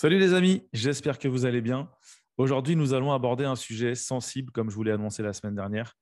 Salut 0.00 0.20
les 0.20 0.32
amis, 0.32 0.62
j'espère 0.72 1.18
que 1.18 1.26
vous 1.26 1.44
allez 1.44 1.60
bien. 1.60 1.90
Aujourd'hui, 2.36 2.76
nous 2.76 2.94
allons 2.94 3.10
aborder 3.10 3.44
un 3.44 3.56
sujet 3.56 3.96
sensible, 3.96 4.52
comme 4.52 4.70
je 4.70 4.76
vous 4.76 4.84
l'ai 4.84 4.92
annoncé 4.92 5.24
la 5.24 5.32
semaine 5.32 5.56
dernière. 5.56 5.96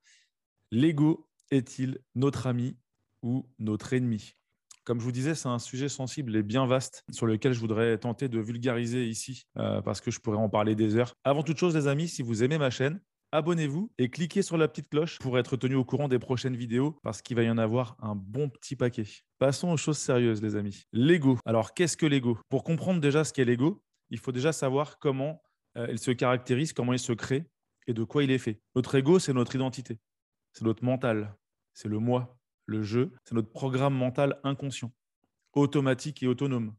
L'ego 0.71 1.31
est-il 1.51 2.01
notre 2.15 2.47
ami 2.47 2.77
ou 3.23 3.49
notre 3.59 3.95
ennemi? 3.95 4.35
Comme 4.85 5.01
je 5.01 5.05
vous 5.05 5.13
disais, 5.13 5.35
c'est 5.35 5.49
un 5.49 5.59
sujet 5.59 5.89
sensible 5.89 6.37
et 6.37 6.43
bien 6.43 6.67
vaste 6.67 7.05
sur 7.11 7.25
lequel 7.25 7.55
je 7.55 7.59
voudrais 7.59 7.97
tenter 7.97 8.29
de 8.29 8.39
vulgariser 8.39 9.07
ici, 9.07 9.45
euh, 9.57 9.81
parce 9.81 10.03
que 10.03 10.11
je 10.11 10.21
pourrais 10.21 10.37
en 10.37 10.51
parler 10.51 10.75
des 10.75 10.97
heures. 10.97 11.15
Avant 11.25 11.43
toute 11.43 11.57
chose, 11.57 11.75
les 11.75 11.87
amis, 11.87 12.07
si 12.07 12.21
vous 12.21 12.45
aimez 12.45 12.59
ma 12.59 12.69
chaîne, 12.69 13.01
abonnez-vous 13.33 13.91
et 13.97 14.11
cliquez 14.11 14.43
sur 14.43 14.59
la 14.59 14.69
petite 14.69 14.91
cloche 14.91 15.19
pour 15.21 15.39
être 15.39 15.57
tenu 15.57 15.75
au 15.75 15.85
courant 15.85 16.09
des 16.09 16.19
prochaines 16.19 16.57
vidéos 16.57 16.99
parce 17.03 17.23
qu'il 17.23 17.37
va 17.37 17.45
y 17.45 17.51
en 17.51 17.59
avoir 17.59 17.97
un 18.01 18.15
bon 18.15 18.51
petit 18.51 18.77
paquet. 18.77 19.07
Passons 19.39 19.71
aux 19.71 19.77
choses 19.77 19.99
sérieuses, 19.99 20.43
les 20.43 20.55
amis. 20.55 20.85
L'ego. 20.93 21.39
Alors, 21.45 21.75
qu'est-ce 21.75 21.97
que 21.97 22.07
l'ego? 22.07 22.39
Pour 22.49 22.63
comprendre 22.63 23.01
déjà 23.01 23.25
ce 23.25 23.33
qu'est 23.33 23.45
l'ego, 23.45 23.83
il 24.11 24.19
faut 24.19 24.33
déjà 24.33 24.53
savoir 24.53 24.99
comment 24.99 25.43
euh, 25.77 25.89
il 25.91 25.99
se 25.99 26.11
caractérise, 26.11 26.73
comment 26.73 26.93
il 26.93 26.99
se 26.99 27.13
crée 27.13 27.45
et 27.87 27.95
de 27.95 28.05
quoi 28.05 28.25
il 28.25 28.31
est 28.31 28.39
fait. 28.39 28.61
Notre 28.75 28.95
ego, 28.97 29.19
c'est 29.19 29.33
notre 29.33 29.55
identité, 29.55 29.99
c'est 30.53 30.65
notre 30.65 30.85
mental, 30.85 31.37
c'est 31.75 31.89
le 31.89 31.99
moi, 31.99 32.39
le 32.67 32.83
jeu, 32.83 33.13
c'est 33.25 33.35
notre 33.35 33.51
programme 33.51 33.95
mental 33.95 34.41
inconscient, 34.43 34.93
automatique 35.53 36.23
et 36.23 36.27
autonome. 36.27 36.75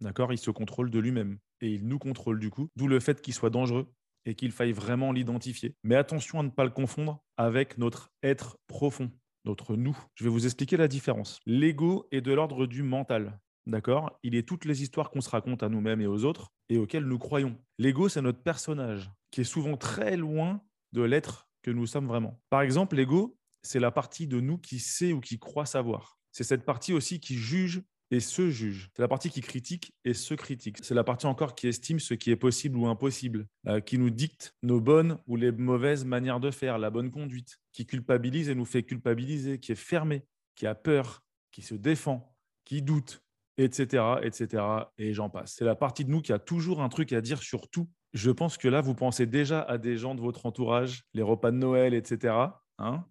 D'accord? 0.00 0.32
Il 0.32 0.38
se 0.38 0.50
contrôle 0.50 0.90
de 0.90 0.98
lui-même 0.98 1.38
et 1.60 1.70
il 1.72 1.86
nous 1.86 1.98
contrôle 1.98 2.38
du 2.38 2.50
coup, 2.50 2.68
d'où 2.76 2.88
le 2.88 3.00
fait 3.00 3.20
qu'il 3.20 3.34
soit 3.34 3.50
dangereux 3.50 3.92
et 4.24 4.34
qu'il 4.34 4.52
faille 4.52 4.72
vraiment 4.72 5.12
l'identifier. 5.12 5.74
Mais 5.82 5.96
attention 5.96 6.40
à 6.40 6.42
ne 6.42 6.50
pas 6.50 6.64
le 6.64 6.70
confondre 6.70 7.22
avec 7.36 7.78
notre 7.78 8.10
être 8.22 8.58
profond, 8.66 9.10
notre 9.44 9.76
nous. 9.76 9.96
Je 10.14 10.24
vais 10.24 10.30
vous 10.30 10.44
expliquer 10.44 10.76
la 10.76 10.88
différence. 10.88 11.40
L'ego 11.46 12.06
est 12.10 12.20
de 12.20 12.32
l'ordre 12.32 12.66
du 12.66 12.82
mental. 12.82 13.38
D'accord? 13.70 14.18
Il 14.24 14.34
est 14.34 14.42
toutes 14.42 14.64
les 14.64 14.82
histoires 14.82 15.10
qu'on 15.10 15.20
se 15.20 15.30
raconte 15.30 15.62
à 15.62 15.68
nous-mêmes 15.68 16.00
et 16.00 16.08
aux 16.08 16.24
autres 16.24 16.50
et 16.68 16.76
auxquelles 16.76 17.04
nous 17.04 17.20
croyons. 17.20 17.56
L'ego, 17.78 18.08
c'est 18.08 18.20
notre 18.20 18.42
personnage 18.42 19.12
qui 19.30 19.42
est 19.42 19.44
souvent 19.44 19.76
très 19.76 20.16
loin 20.16 20.60
de 20.92 21.02
l'être 21.02 21.48
que 21.62 21.70
nous 21.70 21.86
sommes 21.86 22.08
vraiment. 22.08 22.40
Par 22.50 22.62
exemple, 22.62 22.96
l'ego, 22.96 23.38
c'est 23.62 23.78
la 23.78 23.92
partie 23.92 24.26
de 24.26 24.40
nous 24.40 24.58
qui 24.58 24.80
sait 24.80 25.12
ou 25.12 25.20
qui 25.20 25.38
croit 25.38 25.66
savoir. 25.66 26.18
C'est 26.32 26.42
cette 26.42 26.64
partie 26.64 26.92
aussi 26.92 27.20
qui 27.20 27.36
juge 27.36 27.80
et 28.10 28.18
se 28.18 28.50
juge. 28.50 28.90
C'est 28.96 29.02
la 29.02 29.08
partie 29.08 29.30
qui 29.30 29.40
critique 29.40 29.94
et 30.04 30.14
se 30.14 30.34
critique. 30.34 30.78
C'est 30.82 30.94
la 30.94 31.04
partie 31.04 31.26
encore 31.26 31.54
qui 31.54 31.68
estime 31.68 32.00
ce 32.00 32.14
qui 32.14 32.32
est 32.32 32.36
possible 32.36 32.76
ou 32.76 32.88
impossible, 32.88 33.46
euh, 33.68 33.78
qui 33.78 33.98
nous 33.98 34.10
dicte 34.10 34.56
nos 34.64 34.80
bonnes 34.80 35.16
ou 35.28 35.36
les 35.36 35.52
mauvaises 35.52 36.04
manières 36.04 36.40
de 36.40 36.50
faire, 36.50 36.78
la 36.78 36.90
bonne 36.90 37.12
conduite, 37.12 37.60
qui 37.70 37.86
culpabilise 37.86 38.48
et 38.48 38.56
nous 38.56 38.64
fait 38.64 38.82
culpabiliser, 38.82 39.60
qui 39.60 39.70
est 39.70 39.76
fermé, 39.76 40.24
qui 40.56 40.66
a 40.66 40.74
peur, 40.74 41.22
qui 41.52 41.62
se 41.62 41.76
défend, 41.76 42.34
qui 42.64 42.82
doute, 42.82 43.22
etc., 43.64 44.04
etc. 44.22 44.62
Et 44.98 45.12
j'en 45.12 45.28
passe. 45.28 45.54
C'est 45.56 45.64
la 45.64 45.74
partie 45.74 46.04
de 46.04 46.10
nous 46.10 46.22
qui 46.22 46.32
a 46.32 46.38
toujours 46.38 46.80
un 46.82 46.88
truc 46.88 47.12
à 47.12 47.20
dire 47.20 47.42
sur 47.42 47.68
tout. 47.68 47.88
Je 48.12 48.30
pense 48.30 48.56
que 48.56 48.68
là, 48.68 48.80
vous 48.80 48.94
pensez 48.94 49.26
déjà 49.26 49.62
à 49.62 49.78
des 49.78 49.96
gens 49.96 50.14
de 50.14 50.20
votre 50.20 50.46
entourage, 50.46 51.04
les 51.14 51.22
repas 51.22 51.50
de 51.50 51.56
Noël, 51.56 51.94
etc. 51.94 52.34
Hein 52.78 53.04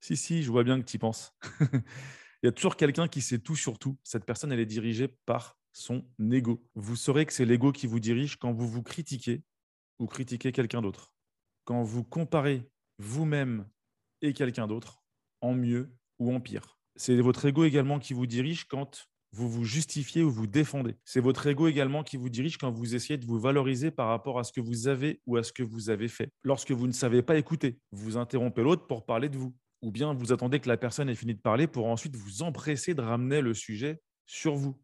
si, 0.00 0.16
si, 0.16 0.42
je 0.42 0.50
vois 0.50 0.64
bien 0.64 0.80
que 0.80 0.86
tu 0.86 0.96
y 0.96 0.98
penses. 0.98 1.34
Il 2.42 2.46
y 2.46 2.48
a 2.48 2.52
toujours 2.52 2.76
quelqu'un 2.76 3.06
qui 3.06 3.20
sait 3.20 3.38
tout 3.38 3.56
sur 3.56 3.78
tout. 3.78 3.98
Cette 4.02 4.24
personne, 4.24 4.50
elle 4.50 4.60
est 4.60 4.66
dirigée 4.66 5.08
par 5.26 5.58
son 5.72 6.04
ego. 6.32 6.64
Vous 6.74 6.96
saurez 6.96 7.26
que 7.26 7.32
c'est 7.32 7.44
l'ego 7.44 7.70
qui 7.70 7.86
vous 7.86 8.00
dirige 8.00 8.36
quand 8.36 8.52
vous 8.52 8.66
vous 8.66 8.82
critiquez 8.82 9.42
ou 9.98 10.06
critiquez 10.06 10.50
quelqu'un 10.50 10.80
d'autre. 10.80 11.12
Quand 11.64 11.82
vous 11.82 12.02
comparez 12.02 12.66
vous-même 12.98 13.68
et 14.22 14.32
quelqu'un 14.32 14.66
d'autre, 14.66 15.04
en 15.42 15.54
mieux 15.54 15.94
ou 16.18 16.34
en 16.34 16.40
pire. 16.40 16.78
C'est 16.96 17.20
votre 17.20 17.44
ego 17.44 17.64
également 17.64 17.98
qui 17.98 18.14
vous 18.14 18.26
dirige 18.26 18.64
quand 18.64 19.09
vous 19.32 19.48
vous 19.48 19.64
justifiez 19.64 20.22
ou 20.22 20.30
vous 20.30 20.46
défendez. 20.46 20.96
C'est 21.04 21.20
votre 21.20 21.46
ego 21.46 21.68
également 21.68 22.02
qui 22.02 22.16
vous 22.16 22.28
dirige 22.28 22.58
quand 22.58 22.70
vous 22.70 22.94
essayez 22.94 23.18
de 23.18 23.26
vous 23.26 23.38
valoriser 23.38 23.90
par 23.90 24.08
rapport 24.08 24.38
à 24.38 24.44
ce 24.44 24.52
que 24.52 24.60
vous 24.60 24.88
avez 24.88 25.20
ou 25.26 25.36
à 25.36 25.42
ce 25.42 25.52
que 25.52 25.62
vous 25.62 25.90
avez 25.90 26.08
fait. 26.08 26.30
Lorsque 26.42 26.72
vous 26.72 26.86
ne 26.86 26.92
savez 26.92 27.22
pas 27.22 27.36
écouter, 27.36 27.78
vous 27.92 28.16
interrompez 28.16 28.62
l'autre 28.62 28.86
pour 28.86 29.06
parler 29.06 29.28
de 29.28 29.36
vous 29.36 29.54
ou 29.82 29.90
bien 29.90 30.12
vous 30.12 30.32
attendez 30.32 30.60
que 30.60 30.68
la 30.68 30.76
personne 30.76 31.08
ait 31.08 31.14
fini 31.14 31.34
de 31.34 31.40
parler 31.40 31.66
pour 31.66 31.86
ensuite 31.86 32.16
vous 32.16 32.42
empresser 32.42 32.94
de 32.94 33.00
ramener 33.00 33.40
le 33.40 33.54
sujet 33.54 34.00
sur 34.26 34.54
vous. 34.54 34.76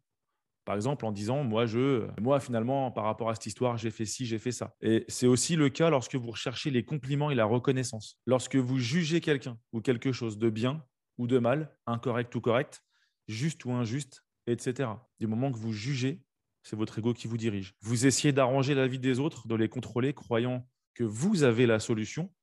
Par 0.65 0.75
exemple, 0.75 1.05
en 1.05 1.13
disant, 1.13 1.45
moi, 1.45 1.65
je, 1.65 2.07
moi, 2.19 2.41
finalement, 2.41 2.91
par 2.91 3.05
rapport 3.05 3.29
à 3.29 3.35
cette 3.35 3.45
histoire, 3.45 3.77
j'ai 3.77 3.89
fait 3.89 4.03
ci, 4.03 4.25
j'ai 4.25 4.37
fait 4.37 4.51
ça. 4.51 4.75
Et 4.81 5.05
c'est 5.07 5.27
aussi 5.27 5.55
le 5.55 5.69
cas 5.69 5.89
lorsque 5.89 6.15
vous 6.15 6.31
recherchez 6.31 6.71
les 6.71 6.83
compliments 6.83 7.31
et 7.31 7.35
la 7.35 7.45
reconnaissance. 7.45 8.19
Lorsque 8.25 8.57
vous 8.57 8.77
jugez 8.77 9.21
quelqu'un 9.21 9.57
ou 9.71 9.79
quelque 9.79 10.11
chose 10.11 10.37
de 10.37 10.49
bien 10.49 10.83
ou 11.17 11.25
de 11.25 11.39
mal, 11.39 11.73
incorrect 11.85 12.35
ou 12.35 12.41
correct, 12.41 12.83
juste 13.29 13.63
ou 13.63 13.71
injuste, 13.71 14.25
etc. 14.47 14.89
Du 15.19 15.27
moment 15.27 15.51
que 15.51 15.57
vous 15.57 15.73
jugez, 15.73 16.21
c'est 16.63 16.75
votre 16.75 16.99
ego 16.99 17.13
qui 17.13 17.27
vous 17.27 17.37
dirige. 17.37 17.75
Vous 17.81 18.05
essayez 18.05 18.33
d'arranger 18.33 18.73
la 18.73 18.87
vie 18.87 18.99
des 18.99 19.19
autres, 19.19 19.47
de 19.47 19.55
les 19.55 19.69
contrôler, 19.69 20.13
croyant 20.13 20.67
que 20.93 21.03
vous 21.03 21.43
avez 21.43 21.65
la 21.65 21.79
solution, 21.79 22.33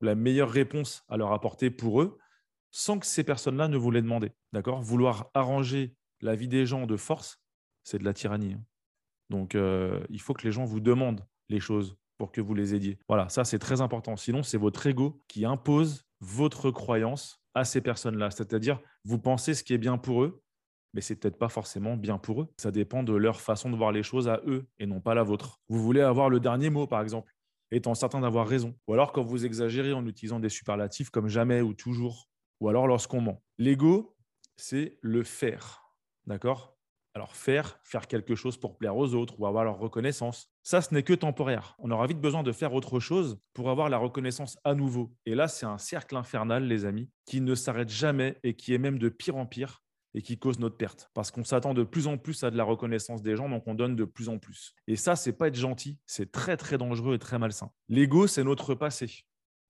la 0.00 0.14
meilleure 0.14 0.50
réponse 0.50 1.04
à 1.08 1.16
leur 1.16 1.32
apporter 1.32 1.70
pour 1.70 2.00
eux, 2.00 2.18
sans 2.70 2.98
que 2.98 3.06
ces 3.06 3.24
personnes-là 3.24 3.68
ne 3.68 3.76
vous 3.76 3.90
l'aient 3.90 4.02
demandé. 4.02 4.32
D'accord? 4.52 4.82
Vouloir 4.82 5.30
arranger 5.34 5.94
la 6.20 6.34
vie 6.34 6.48
des 6.48 6.66
gens 6.66 6.86
de 6.86 6.96
force, 6.96 7.40
c'est 7.84 7.98
de 7.98 8.04
la 8.04 8.14
tyrannie. 8.14 8.54
Hein. 8.54 8.64
Donc, 9.30 9.54
euh, 9.54 10.04
il 10.08 10.20
faut 10.20 10.34
que 10.34 10.44
les 10.44 10.52
gens 10.52 10.64
vous 10.64 10.80
demandent 10.80 11.26
les 11.48 11.60
choses 11.60 11.96
pour 12.16 12.32
que 12.32 12.40
vous 12.40 12.54
les 12.54 12.74
aidiez. 12.74 12.98
Voilà, 13.08 13.28
ça 13.28 13.44
c'est 13.44 13.58
très 13.58 13.80
important. 13.80 14.16
Sinon, 14.16 14.42
c'est 14.42 14.58
votre 14.58 14.86
ego 14.86 15.22
qui 15.28 15.44
impose 15.44 16.04
votre 16.20 16.70
croyance 16.70 17.40
à 17.54 17.64
ces 17.64 17.80
personnes-là. 17.80 18.30
C'est-à-dire, 18.30 18.80
vous 19.04 19.18
pensez 19.18 19.54
ce 19.54 19.62
qui 19.62 19.72
est 19.72 19.78
bien 19.78 19.98
pour 19.98 20.24
eux, 20.24 20.42
mais 20.94 21.00
c'est 21.00 21.16
peut-être 21.16 21.38
pas 21.38 21.48
forcément 21.48 21.96
bien 21.96 22.18
pour 22.18 22.42
eux. 22.42 22.48
Ça 22.56 22.70
dépend 22.70 23.02
de 23.02 23.14
leur 23.14 23.40
façon 23.40 23.70
de 23.70 23.76
voir 23.76 23.92
les 23.92 24.02
choses 24.02 24.28
à 24.28 24.40
eux 24.46 24.66
et 24.78 24.86
non 24.86 25.00
pas 25.00 25.14
la 25.14 25.22
vôtre. 25.22 25.60
Vous 25.68 25.82
voulez 25.82 26.00
avoir 26.00 26.30
le 26.30 26.40
dernier 26.40 26.70
mot, 26.70 26.86
par 26.86 27.02
exemple 27.02 27.32
étant 27.70 27.94
certain 27.94 28.20
d'avoir 28.20 28.46
raison. 28.46 28.74
Ou 28.86 28.94
alors 28.94 29.12
quand 29.12 29.22
vous 29.22 29.44
exagérez 29.44 29.92
en 29.92 30.06
utilisant 30.06 30.40
des 30.40 30.48
superlatifs 30.48 31.10
comme 31.10 31.28
jamais 31.28 31.60
ou 31.60 31.74
toujours. 31.74 32.28
Ou 32.60 32.68
alors 32.68 32.86
lorsqu'on 32.86 33.20
ment. 33.20 33.42
L'ego, 33.58 34.16
c'est 34.56 34.98
le 35.00 35.22
faire. 35.22 35.94
D'accord? 36.26 36.76
Alors 37.14 37.34
faire, 37.34 37.80
faire 37.82 38.06
quelque 38.06 38.34
chose 38.34 38.56
pour 38.56 38.76
plaire 38.78 38.96
aux 38.96 39.14
autres 39.14 39.40
ou 39.40 39.46
avoir 39.46 39.64
leur 39.64 39.78
reconnaissance, 39.78 40.52
ça, 40.62 40.80
ce 40.82 40.94
n'est 40.94 41.02
que 41.02 41.14
temporaire. 41.14 41.74
On 41.78 41.90
aura 41.90 42.06
vite 42.06 42.20
besoin 42.20 42.42
de 42.42 42.52
faire 42.52 42.74
autre 42.74 43.00
chose 43.00 43.40
pour 43.54 43.70
avoir 43.70 43.88
la 43.88 43.98
reconnaissance 43.98 44.58
à 44.62 44.74
nouveau. 44.74 45.12
Et 45.26 45.34
là, 45.34 45.48
c'est 45.48 45.66
un 45.66 45.78
cercle 45.78 46.16
infernal, 46.16 46.64
les 46.64 46.84
amis, 46.84 47.10
qui 47.24 47.40
ne 47.40 47.54
s'arrête 47.54 47.88
jamais 47.88 48.38
et 48.44 48.54
qui 48.54 48.74
est 48.74 48.78
même 48.78 48.98
de 48.98 49.08
pire 49.08 49.36
en 49.36 49.46
pire 49.46 49.82
et 50.18 50.22
qui 50.22 50.36
cause 50.36 50.58
notre 50.58 50.76
perte. 50.76 51.10
Parce 51.14 51.30
qu'on 51.30 51.44
s'attend 51.44 51.74
de 51.74 51.84
plus 51.84 52.08
en 52.08 52.18
plus 52.18 52.42
à 52.42 52.50
de 52.50 52.56
la 52.56 52.64
reconnaissance 52.64 53.22
des 53.22 53.36
gens, 53.36 53.48
donc 53.48 53.62
on 53.68 53.74
donne 53.74 53.94
de 53.94 54.04
plus 54.04 54.28
en 54.28 54.38
plus. 54.38 54.74
Et 54.88 54.96
ça, 54.96 55.14
c'est 55.14 55.32
pas 55.32 55.46
être 55.46 55.54
gentil, 55.54 55.96
c'est 56.06 56.32
très 56.32 56.56
très 56.56 56.76
dangereux 56.76 57.14
et 57.14 57.18
très 57.20 57.38
malsain. 57.38 57.70
L'ego, 57.88 58.26
c'est 58.26 58.42
notre 58.42 58.74
passé. 58.74 59.08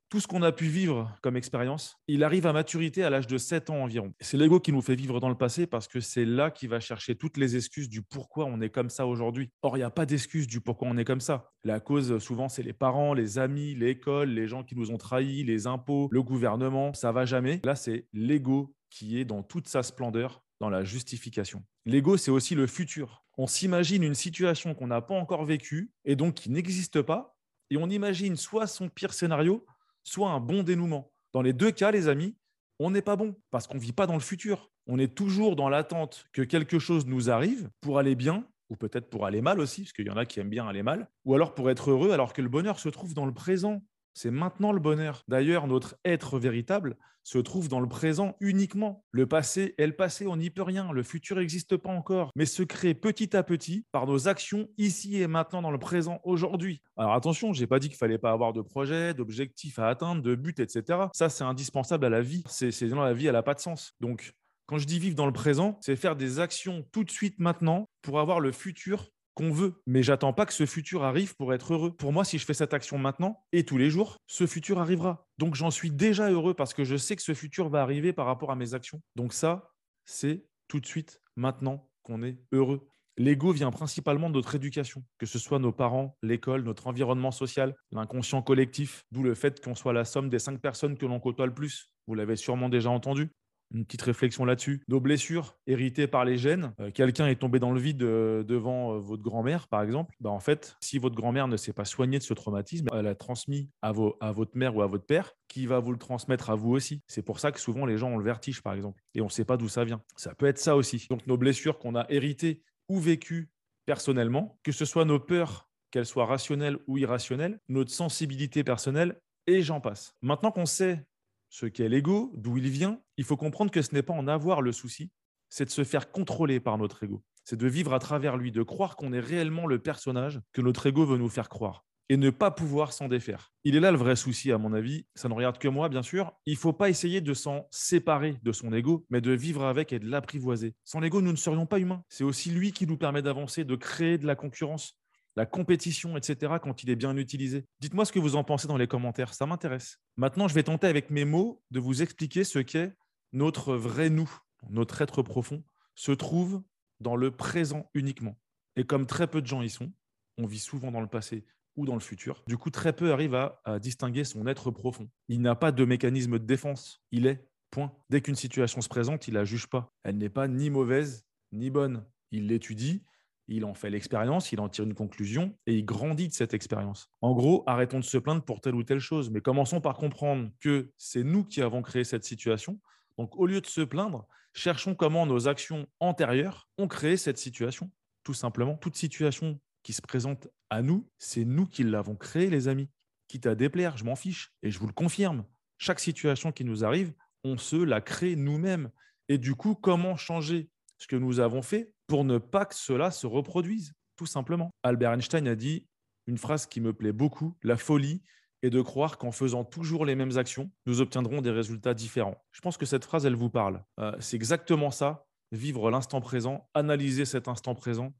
Tout 0.08 0.20
ce 0.20 0.26
qu'on 0.26 0.40
a 0.40 0.50
pu 0.50 0.64
vivre 0.64 1.14
comme 1.20 1.36
expérience, 1.36 1.98
il 2.06 2.24
arrive 2.24 2.46
à 2.46 2.54
maturité 2.54 3.04
à 3.04 3.10
l'âge 3.10 3.26
de 3.26 3.36
7 3.36 3.68
ans 3.68 3.82
environ. 3.82 4.14
C'est 4.20 4.38
l'ego 4.38 4.58
qui 4.58 4.72
nous 4.72 4.80
fait 4.80 4.94
vivre 4.94 5.20
dans 5.20 5.28
le 5.28 5.34
passé 5.34 5.66
parce 5.66 5.86
que 5.86 6.00
c'est 6.00 6.24
là 6.24 6.50
qu'il 6.50 6.70
va 6.70 6.80
chercher 6.80 7.14
toutes 7.14 7.36
les 7.36 7.56
excuses 7.56 7.90
du 7.90 8.00
pourquoi 8.00 8.46
on 8.46 8.62
est 8.62 8.70
comme 8.70 8.88
ça 8.88 9.06
aujourd'hui. 9.06 9.50
Or, 9.60 9.76
il 9.76 9.80
n'y 9.80 9.84
a 9.84 9.90
pas 9.90 10.06
d'excuses 10.06 10.46
du 10.46 10.62
pourquoi 10.62 10.88
on 10.88 10.96
est 10.96 11.04
comme 11.04 11.20
ça. 11.20 11.50
La 11.62 11.78
cause, 11.78 12.16
souvent, 12.20 12.48
c'est 12.48 12.62
les 12.62 12.72
parents, 12.72 13.12
les 13.12 13.38
amis, 13.38 13.74
l'école, 13.74 14.30
les 14.30 14.48
gens 14.48 14.64
qui 14.64 14.76
nous 14.76 14.90
ont 14.92 14.96
trahis, 14.96 15.44
les 15.44 15.66
impôts, 15.66 16.08
le 16.10 16.22
gouvernement. 16.22 16.94
Ça 16.94 17.12
va 17.12 17.26
jamais. 17.26 17.60
Là, 17.62 17.76
c'est 17.76 18.06
l'ego 18.14 18.74
qui 18.90 19.18
est 19.18 19.24
dans 19.24 19.42
toute 19.42 19.68
sa 19.68 19.82
splendeur 19.82 20.42
dans 20.60 20.70
la 20.70 20.84
justification. 20.84 21.64
L'ego, 21.86 22.16
c'est 22.16 22.30
aussi 22.30 22.54
le 22.54 22.66
futur. 22.66 23.24
On 23.36 23.46
s'imagine 23.46 24.02
une 24.02 24.14
situation 24.14 24.74
qu'on 24.74 24.88
n'a 24.88 25.00
pas 25.00 25.14
encore 25.14 25.44
vécue 25.44 25.92
et 26.04 26.16
donc 26.16 26.34
qui 26.34 26.50
n'existe 26.50 27.02
pas, 27.02 27.36
et 27.70 27.76
on 27.76 27.88
imagine 27.88 28.36
soit 28.36 28.66
son 28.66 28.88
pire 28.88 29.12
scénario, 29.12 29.64
soit 30.02 30.30
un 30.30 30.40
bon 30.40 30.62
dénouement. 30.62 31.12
Dans 31.32 31.42
les 31.42 31.52
deux 31.52 31.70
cas, 31.70 31.90
les 31.90 32.08
amis, 32.08 32.36
on 32.78 32.90
n'est 32.90 33.02
pas 33.02 33.16
bon 33.16 33.36
parce 33.50 33.66
qu'on 33.66 33.76
ne 33.76 33.82
vit 33.82 33.92
pas 33.92 34.06
dans 34.06 34.14
le 34.14 34.20
futur. 34.20 34.70
On 34.86 34.98
est 34.98 35.14
toujours 35.14 35.54
dans 35.54 35.68
l'attente 35.68 36.26
que 36.32 36.42
quelque 36.42 36.78
chose 36.78 37.06
nous 37.06 37.30
arrive 37.30 37.70
pour 37.80 37.98
aller 37.98 38.14
bien, 38.14 38.46
ou 38.70 38.76
peut-être 38.76 39.08
pour 39.10 39.26
aller 39.26 39.42
mal 39.42 39.60
aussi, 39.60 39.82
parce 39.82 39.92
qu'il 39.92 40.06
y 40.06 40.10
en 40.10 40.16
a 40.16 40.26
qui 40.26 40.40
aiment 40.40 40.50
bien 40.50 40.66
aller 40.66 40.82
mal, 40.82 41.08
ou 41.24 41.34
alors 41.34 41.54
pour 41.54 41.70
être 41.70 41.90
heureux 41.90 42.10
alors 42.12 42.32
que 42.32 42.42
le 42.42 42.48
bonheur 42.48 42.78
se 42.78 42.88
trouve 42.88 43.14
dans 43.14 43.26
le 43.26 43.34
présent. 43.34 43.82
C'est 44.20 44.32
maintenant 44.32 44.72
le 44.72 44.80
bonheur. 44.80 45.22
D'ailleurs, 45.28 45.68
notre 45.68 45.94
être 46.04 46.40
véritable 46.40 46.96
se 47.22 47.38
trouve 47.38 47.68
dans 47.68 47.78
le 47.78 47.86
présent 47.86 48.34
uniquement. 48.40 49.04
Le 49.12 49.28
passé 49.28 49.76
est 49.78 49.86
le 49.86 49.94
passé, 49.94 50.26
on 50.26 50.36
n'y 50.36 50.50
peut 50.50 50.64
rien. 50.64 50.90
Le 50.90 51.04
futur 51.04 51.36
n'existe 51.36 51.76
pas 51.76 51.90
encore, 51.90 52.32
mais 52.34 52.44
se 52.44 52.64
crée 52.64 52.94
petit 52.94 53.36
à 53.36 53.44
petit 53.44 53.86
par 53.92 54.08
nos 54.08 54.26
actions 54.26 54.66
ici 54.76 55.22
et 55.22 55.28
maintenant 55.28 55.62
dans 55.62 55.70
le 55.70 55.78
présent 55.78 56.18
aujourd'hui. 56.24 56.82
Alors 56.96 57.14
attention, 57.14 57.52
je 57.52 57.60
n'ai 57.60 57.68
pas 57.68 57.78
dit 57.78 57.90
qu'il 57.90 57.96
fallait 57.96 58.18
pas 58.18 58.32
avoir 58.32 58.52
de 58.52 58.60
projet, 58.60 59.14
d'objectifs 59.14 59.78
à 59.78 59.86
atteindre, 59.86 60.20
de 60.20 60.34
buts, 60.34 60.52
etc. 60.58 60.98
Ça, 61.14 61.28
c'est 61.28 61.44
indispensable 61.44 62.04
à 62.04 62.10
la 62.10 62.20
vie. 62.20 62.42
C'est 62.48 62.88
dans 62.88 63.04
la 63.04 63.14
vie, 63.14 63.28
elle 63.28 63.34
n'a 63.34 63.44
pas 63.44 63.54
de 63.54 63.60
sens. 63.60 63.94
Donc, 64.00 64.34
quand 64.66 64.78
je 64.78 64.86
dis 64.86 64.98
vivre 64.98 65.14
dans 65.14 65.26
le 65.26 65.32
présent, 65.32 65.78
c'est 65.80 65.94
faire 65.94 66.16
des 66.16 66.40
actions 66.40 66.84
tout 66.90 67.04
de 67.04 67.10
suite 67.12 67.38
maintenant 67.38 67.88
pour 68.02 68.18
avoir 68.18 68.40
le 68.40 68.50
futur 68.50 69.12
qu'on 69.38 69.52
veut. 69.52 69.80
Mais 69.86 70.02
j'attends 70.02 70.32
pas 70.32 70.46
que 70.46 70.52
ce 70.52 70.66
futur 70.66 71.04
arrive 71.04 71.36
pour 71.36 71.54
être 71.54 71.72
heureux. 71.72 71.94
Pour 71.94 72.12
moi, 72.12 72.24
si 72.24 72.38
je 72.38 72.44
fais 72.44 72.54
cette 72.54 72.74
action 72.74 72.98
maintenant 72.98 73.44
et 73.52 73.64
tous 73.64 73.78
les 73.78 73.88
jours, 73.88 74.16
ce 74.26 74.48
futur 74.48 74.80
arrivera. 74.80 75.28
Donc 75.38 75.54
j'en 75.54 75.70
suis 75.70 75.92
déjà 75.92 76.28
heureux 76.28 76.54
parce 76.54 76.74
que 76.74 76.82
je 76.82 76.96
sais 76.96 77.14
que 77.14 77.22
ce 77.22 77.34
futur 77.34 77.68
va 77.68 77.80
arriver 77.80 78.12
par 78.12 78.26
rapport 78.26 78.50
à 78.50 78.56
mes 78.56 78.74
actions. 78.74 79.00
Donc 79.14 79.32
ça, 79.32 79.70
c'est 80.04 80.44
tout 80.66 80.80
de 80.80 80.86
suite, 80.86 81.20
maintenant 81.36 81.88
qu'on 82.02 82.24
est 82.24 82.36
heureux. 82.50 82.88
L'ego 83.16 83.52
vient 83.52 83.70
principalement 83.70 84.28
de 84.28 84.34
notre 84.34 84.56
éducation, 84.56 85.04
que 85.18 85.26
ce 85.26 85.38
soit 85.38 85.60
nos 85.60 85.72
parents, 85.72 86.16
l'école, 86.22 86.62
notre 86.62 86.88
environnement 86.88 87.30
social, 87.30 87.76
l'inconscient 87.92 88.42
collectif, 88.42 89.04
d'où 89.12 89.22
le 89.22 89.34
fait 89.34 89.62
qu'on 89.62 89.76
soit 89.76 89.92
la 89.92 90.04
somme 90.04 90.28
des 90.28 90.38
cinq 90.40 90.60
personnes 90.60 90.98
que 90.98 91.06
l'on 91.06 91.20
côtoie 91.20 91.46
le 91.46 91.54
plus. 91.54 91.92
Vous 92.08 92.14
l'avez 92.14 92.36
sûrement 92.36 92.68
déjà 92.68 92.90
entendu 92.90 93.30
une 93.72 93.84
petite 93.84 94.02
réflexion 94.02 94.44
là-dessus. 94.44 94.82
Nos 94.88 95.00
blessures 95.00 95.56
héritées 95.66 96.06
par 96.06 96.24
les 96.24 96.38
gènes. 96.38 96.72
Euh, 96.80 96.90
quelqu'un 96.90 97.26
est 97.26 97.36
tombé 97.36 97.58
dans 97.58 97.72
le 97.72 97.80
vide 97.80 98.02
euh, 98.02 98.42
devant 98.42 98.94
euh, 98.94 98.98
votre 98.98 99.22
grand-mère, 99.22 99.68
par 99.68 99.82
exemple. 99.82 100.14
Bah, 100.20 100.30
en 100.30 100.40
fait, 100.40 100.76
si 100.80 100.98
votre 100.98 101.14
grand-mère 101.14 101.48
ne 101.48 101.56
s'est 101.56 101.72
pas 101.72 101.84
soignée 101.84 102.18
de 102.18 102.22
ce 102.22 102.34
traumatisme, 102.34 102.86
elle 102.92 103.06
a 103.06 103.14
transmis 103.14 103.70
à, 103.82 103.92
à 104.20 104.32
votre 104.32 104.56
mère 104.56 104.76
ou 104.76 104.82
à 104.82 104.86
votre 104.86 105.06
père, 105.06 105.32
qui 105.48 105.66
va 105.66 105.78
vous 105.78 105.92
le 105.92 105.98
transmettre 105.98 106.50
à 106.50 106.54
vous 106.54 106.70
aussi. 106.70 107.02
C'est 107.06 107.22
pour 107.22 107.40
ça 107.40 107.52
que 107.52 107.60
souvent 107.60 107.86
les 107.86 107.98
gens 107.98 108.10
ont 108.10 108.18
le 108.18 108.24
vertige, 108.24 108.62
par 108.62 108.74
exemple, 108.74 109.02
et 109.14 109.20
on 109.20 109.26
ne 109.26 109.30
sait 109.30 109.44
pas 109.44 109.56
d'où 109.56 109.68
ça 109.68 109.84
vient. 109.84 110.02
Ça 110.16 110.34
peut 110.34 110.46
être 110.46 110.58
ça 110.58 110.76
aussi. 110.76 111.06
Donc 111.10 111.26
nos 111.26 111.36
blessures 111.36 111.78
qu'on 111.78 111.94
a 111.94 112.06
héritées 112.10 112.62
ou 112.88 112.98
vécues 112.98 113.50
personnellement, 113.86 114.58
que 114.62 114.72
ce 114.72 114.84
soit 114.84 115.04
nos 115.04 115.18
peurs, 115.18 115.70
qu'elles 115.90 116.06
soient 116.06 116.26
rationnelles 116.26 116.78
ou 116.86 116.98
irrationnelles, 116.98 117.58
notre 117.68 117.90
sensibilité 117.90 118.62
personnelle, 118.64 119.20
et 119.46 119.62
j'en 119.62 119.80
passe. 119.80 120.14
Maintenant 120.20 120.50
qu'on 120.50 120.66
sait 120.66 121.06
ce 121.48 121.64
qu'est 121.64 121.88
l'ego, 121.88 122.32
d'où 122.36 122.58
il 122.58 122.68
vient, 122.68 123.00
il 123.18 123.24
faut 123.24 123.36
comprendre 123.36 123.70
que 123.70 123.82
ce 123.82 123.94
n'est 123.94 124.02
pas 124.02 124.14
en 124.14 124.26
avoir 124.28 124.62
le 124.62 124.72
souci, 124.72 125.10
c'est 125.50 125.66
de 125.66 125.70
se 125.70 125.84
faire 125.84 126.10
contrôler 126.10 126.60
par 126.60 126.78
notre 126.78 127.02
ego. 127.02 127.22
C'est 127.44 127.58
de 127.58 127.66
vivre 127.66 127.92
à 127.92 127.98
travers 127.98 128.36
lui, 128.36 128.52
de 128.52 128.62
croire 128.62 128.96
qu'on 128.96 129.12
est 129.12 129.20
réellement 129.20 129.66
le 129.66 129.78
personnage 129.78 130.40
que 130.52 130.62
notre 130.62 130.86
ego 130.86 131.04
veut 131.04 131.18
nous 131.18 131.28
faire 131.28 131.48
croire 131.48 131.84
et 132.08 132.16
ne 132.16 132.30
pas 132.30 132.50
pouvoir 132.50 132.92
s'en 132.92 133.08
défaire. 133.08 133.52
Il 133.64 133.76
est 133.76 133.80
là 133.80 133.90
le 133.90 133.98
vrai 133.98 134.16
souci, 134.16 134.50
à 134.50 134.58
mon 134.58 134.72
avis. 134.72 135.04
Ça 135.14 135.28
ne 135.28 135.34
regarde 135.34 135.58
que 135.58 135.68
moi, 135.68 135.88
bien 135.88 136.02
sûr. 136.02 136.32
Il 136.46 136.54
ne 136.54 136.58
faut 136.58 136.72
pas 136.72 136.88
essayer 136.88 137.20
de 137.20 137.34
s'en 137.34 137.66
séparer 137.70 138.38
de 138.42 138.52
son 138.52 138.72
ego, 138.72 139.04
mais 139.10 139.20
de 139.20 139.32
vivre 139.32 139.64
avec 139.64 139.92
et 139.92 139.98
de 139.98 140.06
l'apprivoiser. 140.06 140.74
Sans 140.84 141.00
l'ego, 141.00 141.20
nous 141.20 141.32
ne 141.32 141.36
serions 141.36 141.66
pas 141.66 141.78
humains. 141.78 142.02
C'est 142.08 142.24
aussi 142.24 142.50
lui 142.50 142.72
qui 142.72 142.86
nous 142.86 142.96
permet 142.96 143.20
d'avancer, 143.20 143.64
de 143.64 143.76
créer 143.76 144.16
de 144.16 144.26
la 144.26 144.36
concurrence, 144.36 144.98
la 145.36 145.44
compétition, 145.46 146.16
etc., 146.16 146.54
quand 146.62 146.82
il 146.82 146.90
est 146.90 146.96
bien 146.96 147.16
utilisé. 147.16 147.64
Dites-moi 147.80 148.04
ce 148.04 148.12
que 148.12 148.18
vous 148.18 148.36
en 148.36 148.44
pensez 148.44 148.68
dans 148.68 148.78
les 148.78 148.88
commentaires, 148.88 149.34
ça 149.34 149.46
m'intéresse. 149.46 149.98
Maintenant, 150.16 150.48
je 150.48 150.54
vais 150.54 150.62
tenter 150.62 150.86
avec 150.86 151.10
mes 151.10 151.24
mots 151.24 151.62
de 151.70 151.78
vous 151.78 152.02
expliquer 152.02 152.42
ce 152.42 152.58
qu'est 152.58 152.94
notre 153.32 153.74
vrai 153.74 154.10
nous, 154.10 154.30
notre 154.70 155.02
être 155.02 155.22
profond, 155.22 155.62
se 155.94 156.12
trouve 156.12 156.62
dans 157.00 157.16
le 157.16 157.30
présent 157.30 157.90
uniquement. 157.94 158.38
Et 158.76 158.84
comme 158.84 159.06
très 159.06 159.26
peu 159.26 159.42
de 159.42 159.46
gens 159.46 159.62
y 159.62 159.70
sont, 159.70 159.92
on 160.36 160.46
vit 160.46 160.58
souvent 160.58 160.90
dans 160.90 161.00
le 161.00 161.08
passé 161.08 161.44
ou 161.76 161.86
dans 161.86 161.94
le 161.94 162.00
futur. 162.00 162.42
Du 162.46 162.56
coup, 162.56 162.70
très 162.70 162.92
peu 162.92 163.12
arrivent 163.12 163.34
à, 163.64 163.78
distinguer 163.78 164.24
son 164.24 164.46
être 164.46 164.70
profond. 164.70 165.08
Il 165.28 165.40
n'a 165.40 165.54
pas 165.54 165.72
de 165.72 165.84
mécanisme 165.84 166.38
de 166.38 166.44
défense. 166.44 167.02
Il 167.12 167.26
est, 167.26 167.48
point. 167.70 167.92
Dès 168.10 168.20
qu'une 168.20 168.34
situation 168.34 168.80
se 168.80 168.88
présente, 168.88 169.28
il 169.28 169.34
la 169.34 169.44
juge 169.44 169.68
pas. 169.68 169.92
Elle 170.02 170.18
n'est 170.18 170.28
pas 170.28 170.48
ni 170.48 170.70
mauvaise 170.70 171.24
ni 171.52 171.70
bonne. 171.70 172.04
Il 172.30 172.48
l'étudie 172.48 173.02
il 173.48 173.64
en 173.64 173.74
fait 173.74 173.90
l'expérience, 173.90 174.52
il 174.52 174.60
en 174.60 174.68
tire 174.68 174.84
une 174.84 174.94
conclusion 174.94 175.54
et 175.66 175.74
il 175.74 175.84
grandit 175.84 176.28
de 176.28 176.34
cette 176.34 176.54
expérience. 176.54 177.10
En 177.22 177.32
gros, 177.32 177.64
arrêtons 177.66 177.98
de 177.98 178.04
se 178.04 178.18
plaindre 178.18 178.42
pour 178.42 178.60
telle 178.60 178.74
ou 178.74 178.84
telle 178.84 178.98
chose, 179.00 179.30
mais 179.30 179.40
commençons 179.40 179.80
par 179.80 179.96
comprendre 179.96 180.50
que 180.60 180.92
c'est 180.98 181.24
nous 181.24 181.44
qui 181.44 181.62
avons 181.62 181.82
créé 181.82 182.04
cette 182.04 182.24
situation. 182.24 182.78
Donc, 183.18 183.36
au 183.36 183.46
lieu 183.46 183.60
de 183.60 183.66
se 183.66 183.80
plaindre, 183.80 184.26
cherchons 184.54 184.94
comment 184.94 185.26
nos 185.26 185.48
actions 185.48 185.86
antérieures 186.00 186.68
ont 186.78 186.88
créé 186.88 187.16
cette 187.16 187.38
situation. 187.38 187.90
Tout 188.22 188.34
simplement, 188.34 188.76
toute 188.76 188.96
situation 188.96 189.60
qui 189.82 189.92
se 189.92 190.00
présente 190.02 190.48
à 190.70 190.82
nous, 190.82 191.08
c'est 191.18 191.44
nous 191.44 191.66
qui 191.66 191.82
l'avons 191.82 192.14
créée, 192.14 192.48
les 192.48 192.68
amis. 192.68 192.88
Quitte 193.26 193.46
à 193.46 193.54
déplaire, 193.54 193.96
je 193.96 194.04
m'en 194.04 194.16
fiche. 194.16 194.52
Et 194.62 194.70
je 194.70 194.78
vous 194.78 194.86
le 194.86 194.92
confirme, 194.92 195.44
chaque 195.78 196.00
situation 196.00 196.52
qui 196.52 196.64
nous 196.64 196.84
arrive, 196.84 197.12
on 197.44 197.58
se 197.58 197.76
la 197.76 198.00
crée 198.00 198.36
nous-mêmes. 198.36 198.90
Et 199.28 199.38
du 199.38 199.54
coup, 199.54 199.74
comment 199.74 200.16
changer 200.16 200.70
ce 200.96 201.06
que 201.06 201.16
nous 201.16 201.40
avons 201.40 201.62
fait 201.62 201.92
pour 202.06 202.24
ne 202.24 202.38
pas 202.38 202.66
que 202.66 202.74
cela 202.74 203.10
se 203.10 203.26
reproduise, 203.26 203.94
tout 204.16 204.26
simplement? 204.26 204.70
Albert 204.82 205.12
Einstein 205.12 205.46
a 205.46 205.54
dit 205.54 205.86
une 206.26 206.38
phrase 206.38 206.66
qui 206.66 206.80
me 206.80 206.92
plaît 206.92 207.12
beaucoup, 207.12 207.56
la 207.62 207.76
folie 207.76 208.22
est 208.62 208.70
de 208.70 208.80
croire 208.82 209.18
qu'en 209.18 209.32
faisant 209.32 209.64
toujours 209.64 210.04
les 210.04 210.14
mêmes 210.14 210.36
actions, 210.36 210.70
nous 210.86 211.00
obtiendrons 211.00 211.40
des 211.40 211.50
résultats 211.50 211.94
différents. 211.94 212.42
Je 212.50 212.60
pense 212.60 212.76
que 212.76 212.86
cette 212.86 213.04
phrase, 213.04 213.26
elle 213.26 213.36
vous 213.36 213.50
parle. 213.50 213.84
Euh, 214.00 214.16
c'est 214.20 214.36
exactement 214.36 214.90
ça, 214.90 215.26
vivre 215.52 215.90
l'instant 215.90 216.20
présent, 216.20 216.68
analyser 216.74 217.24
cet 217.24 217.48
instant 217.48 217.74
présent, 217.74 218.14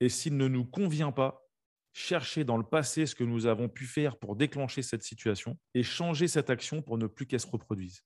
et 0.00 0.08
s'il 0.08 0.36
ne 0.36 0.48
nous 0.48 0.64
convient 0.64 1.12
pas, 1.12 1.46
chercher 1.92 2.44
dans 2.44 2.56
le 2.56 2.64
passé 2.64 3.06
ce 3.06 3.14
que 3.14 3.24
nous 3.24 3.46
avons 3.46 3.68
pu 3.68 3.84
faire 3.84 4.16
pour 4.16 4.34
déclencher 4.34 4.82
cette 4.82 5.02
situation 5.02 5.58
et 5.74 5.82
changer 5.82 6.26
cette 6.26 6.50
action 6.50 6.80
pour 6.80 6.96
ne 6.96 7.06
plus 7.06 7.26
qu'elle 7.26 7.40
se 7.40 7.46
reproduise. 7.46 8.02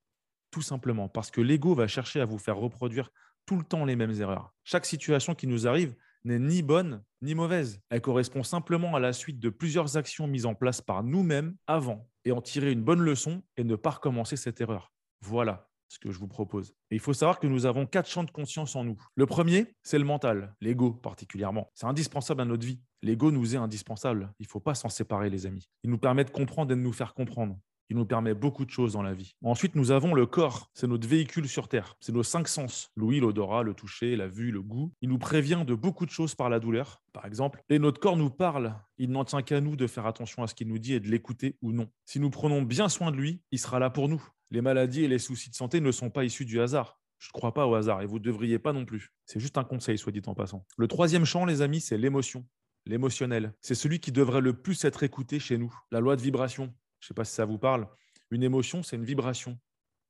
Tout 0.50 0.62
simplement, 0.62 1.08
parce 1.08 1.30
que 1.30 1.40
l'ego 1.40 1.74
va 1.74 1.86
chercher 1.86 2.20
à 2.20 2.24
vous 2.24 2.38
faire 2.38 2.56
reproduire 2.56 3.10
tout 3.46 3.56
le 3.56 3.64
temps 3.64 3.84
les 3.84 3.94
mêmes 3.94 4.20
erreurs. 4.20 4.52
Chaque 4.64 4.86
situation 4.86 5.34
qui 5.34 5.46
nous 5.46 5.68
arrive 5.68 5.94
n'est 6.26 6.38
ni 6.38 6.62
bonne 6.62 7.02
ni 7.22 7.34
mauvaise. 7.34 7.80
Elle 7.88 8.00
correspond 8.00 8.42
simplement 8.42 8.94
à 8.94 9.00
la 9.00 9.12
suite 9.12 9.38
de 9.38 9.48
plusieurs 9.48 9.96
actions 9.96 10.26
mises 10.26 10.46
en 10.46 10.54
place 10.54 10.80
par 10.80 11.02
nous-mêmes 11.02 11.56
avant 11.66 12.08
et 12.24 12.32
en 12.32 12.42
tirer 12.42 12.72
une 12.72 12.82
bonne 12.82 13.00
leçon 13.00 13.42
et 13.56 13.64
ne 13.64 13.76
pas 13.76 13.90
recommencer 13.90 14.36
cette 14.36 14.60
erreur. 14.60 14.92
Voilà 15.22 15.68
ce 15.88 15.98
que 16.00 16.10
je 16.10 16.18
vous 16.18 16.26
propose. 16.26 16.74
Il 16.90 16.98
faut 16.98 17.12
savoir 17.12 17.38
que 17.38 17.46
nous 17.46 17.64
avons 17.64 17.86
quatre 17.86 18.08
champs 18.08 18.24
de 18.24 18.30
conscience 18.30 18.74
en 18.74 18.82
nous. 18.82 18.96
Le 19.14 19.26
premier, 19.26 19.74
c'est 19.82 19.98
le 19.98 20.04
mental, 20.04 20.54
l'ego 20.60 20.90
particulièrement. 20.90 21.70
C'est 21.74 21.86
indispensable 21.86 22.40
à 22.40 22.44
notre 22.44 22.66
vie. 22.66 22.80
L'ego 23.02 23.30
nous 23.30 23.54
est 23.54 23.58
indispensable. 23.58 24.32
Il 24.40 24.44
ne 24.44 24.48
faut 24.48 24.60
pas 24.60 24.74
s'en 24.74 24.88
séparer, 24.88 25.30
les 25.30 25.46
amis. 25.46 25.70
Il 25.84 25.90
nous 25.90 25.98
permet 25.98 26.24
de 26.24 26.30
comprendre 26.30 26.72
et 26.72 26.76
de 26.76 26.80
nous 26.80 26.92
faire 26.92 27.14
comprendre. 27.14 27.56
Il 27.88 27.96
nous 27.96 28.04
permet 28.04 28.34
beaucoup 28.34 28.64
de 28.64 28.70
choses 28.70 28.94
dans 28.94 29.02
la 29.02 29.14
vie. 29.14 29.34
Ensuite, 29.42 29.74
nous 29.76 29.92
avons 29.92 30.14
le 30.14 30.26
corps. 30.26 30.70
C'est 30.74 30.86
notre 30.86 31.06
véhicule 31.06 31.48
sur 31.48 31.68
Terre. 31.68 31.96
C'est 32.00 32.12
nos 32.12 32.22
cinq 32.22 32.48
sens. 32.48 32.90
L'ouïe, 32.96 33.20
l'odorat, 33.20 33.62
le 33.62 33.74
toucher, 33.74 34.16
la 34.16 34.26
vue, 34.26 34.50
le 34.50 34.60
goût. 34.60 34.92
Il 35.02 35.08
nous 35.08 35.18
prévient 35.18 35.64
de 35.66 35.74
beaucoup 35.74 36.04
de 36.04 36.10
choses 36.10 36.34
par 36.34 36.50
la 36.50 36.58
douleur, 36.58 37.02
par 37.12 37.26
exemple. 37.26 37.62
Et 37.68 37.78
notre 37.78 38.00
corps 38.00 38.16
nous 38.16 38.30
parle. 38.30 38.74
Il 38.98 39.10
n'en 39.10 39.24
tient 39.24 39.42
qu'à 39.42 39.60
nous 39.60 39.76
de 39.76 39.86
faire 39.86 40.06
attention 40.06 40.42
à 40.42 40.46
ce 40.48 40.54
qu'il 40.54 40.68
nous 40.68 40.78
dit 40.78 40.94
et 40.94 41.00
de 41.00 41.08
l'écouter 41.08 41.56
ou 41.62 41.72
non. 41.72 41.88
Si 42.04 42.18
nous 42.18 42.30
prenons 42.30 42.62
bien 42.62 42.88
soin 42.88 43.10
de 43.10 43.16
lui, 43.16 43.40
il 43.52 43.58
sera 43.58 43.78
là 43.78 43.90
pour 43.90 44.08
nous. 44.08 44.22
Les 44.50 44.60
maladies 44.60 45.04
et 45.04 45.08
les 45.08 45.18
soucis 45.18 45.50
de 45.50 45.54
santé 45.54 45.80
ne 45.80 45.92
sont 45.92 46.10
pas 46.10 46.24
issus 46.24 46.44
du 46.44 46.60
hasard. 46.60 47.00
Je 47.18 47.28
ne 47.28 47.32
crois 47.32 47.54
pas 47.54 47.66
au 47.66 47.74
hasard 47.74 48.02
et 48.02 48.06
vous 48.06 48.18
ne 48.18 48.24
devriez 48.24 48.58
pas 48.58 48.72
non 48.72 48.84
plus. 48.84 49.12
C'est 49.24 49.40
juste 49.40 49.58
un 49.58 49.64
conseil, 49.64 49.96
soit 49.96 50.12
dit 50.12 50.22
en 50.26 50.34
passant. 50.34 50.66
Le 50.76 50.86
troisième 50.86 51.24
champ, 51.24 51.44
les 51.44 51.62
amis, 51.62 51.80
c'est 51.80 51.96
l'émotion 51.96 52.44
l'émotionnel. 52.86 53.52
C'est 53.60 53.74
celui 53.74 54.00
qui 54.00 54.12
devrait 54.12 54.40
le 54.40 54.54
plus 54.54 54.84
être 54.84 55.02
écouté 55.02 55.38
chez 55.38 55.58
nous. 55.58 55.74
La 55.90 56.00
loi 56.00 56.16
de 56.16 56.22
vibration. 56.22 56.72
Je 57.00 57.06
ne 57.06 57.08
sais 57.08 57.14
pas 57.14 57.24
si 57.24 57.34
ça 57.34 57.44
vous 57.44 57.58
parle. 57.58 57.88
Une 58.30 58.42
émotion, 58.42 58.82
c'est 58.82 58.96
une 58.96 59.04
vibration. 59.04 59.58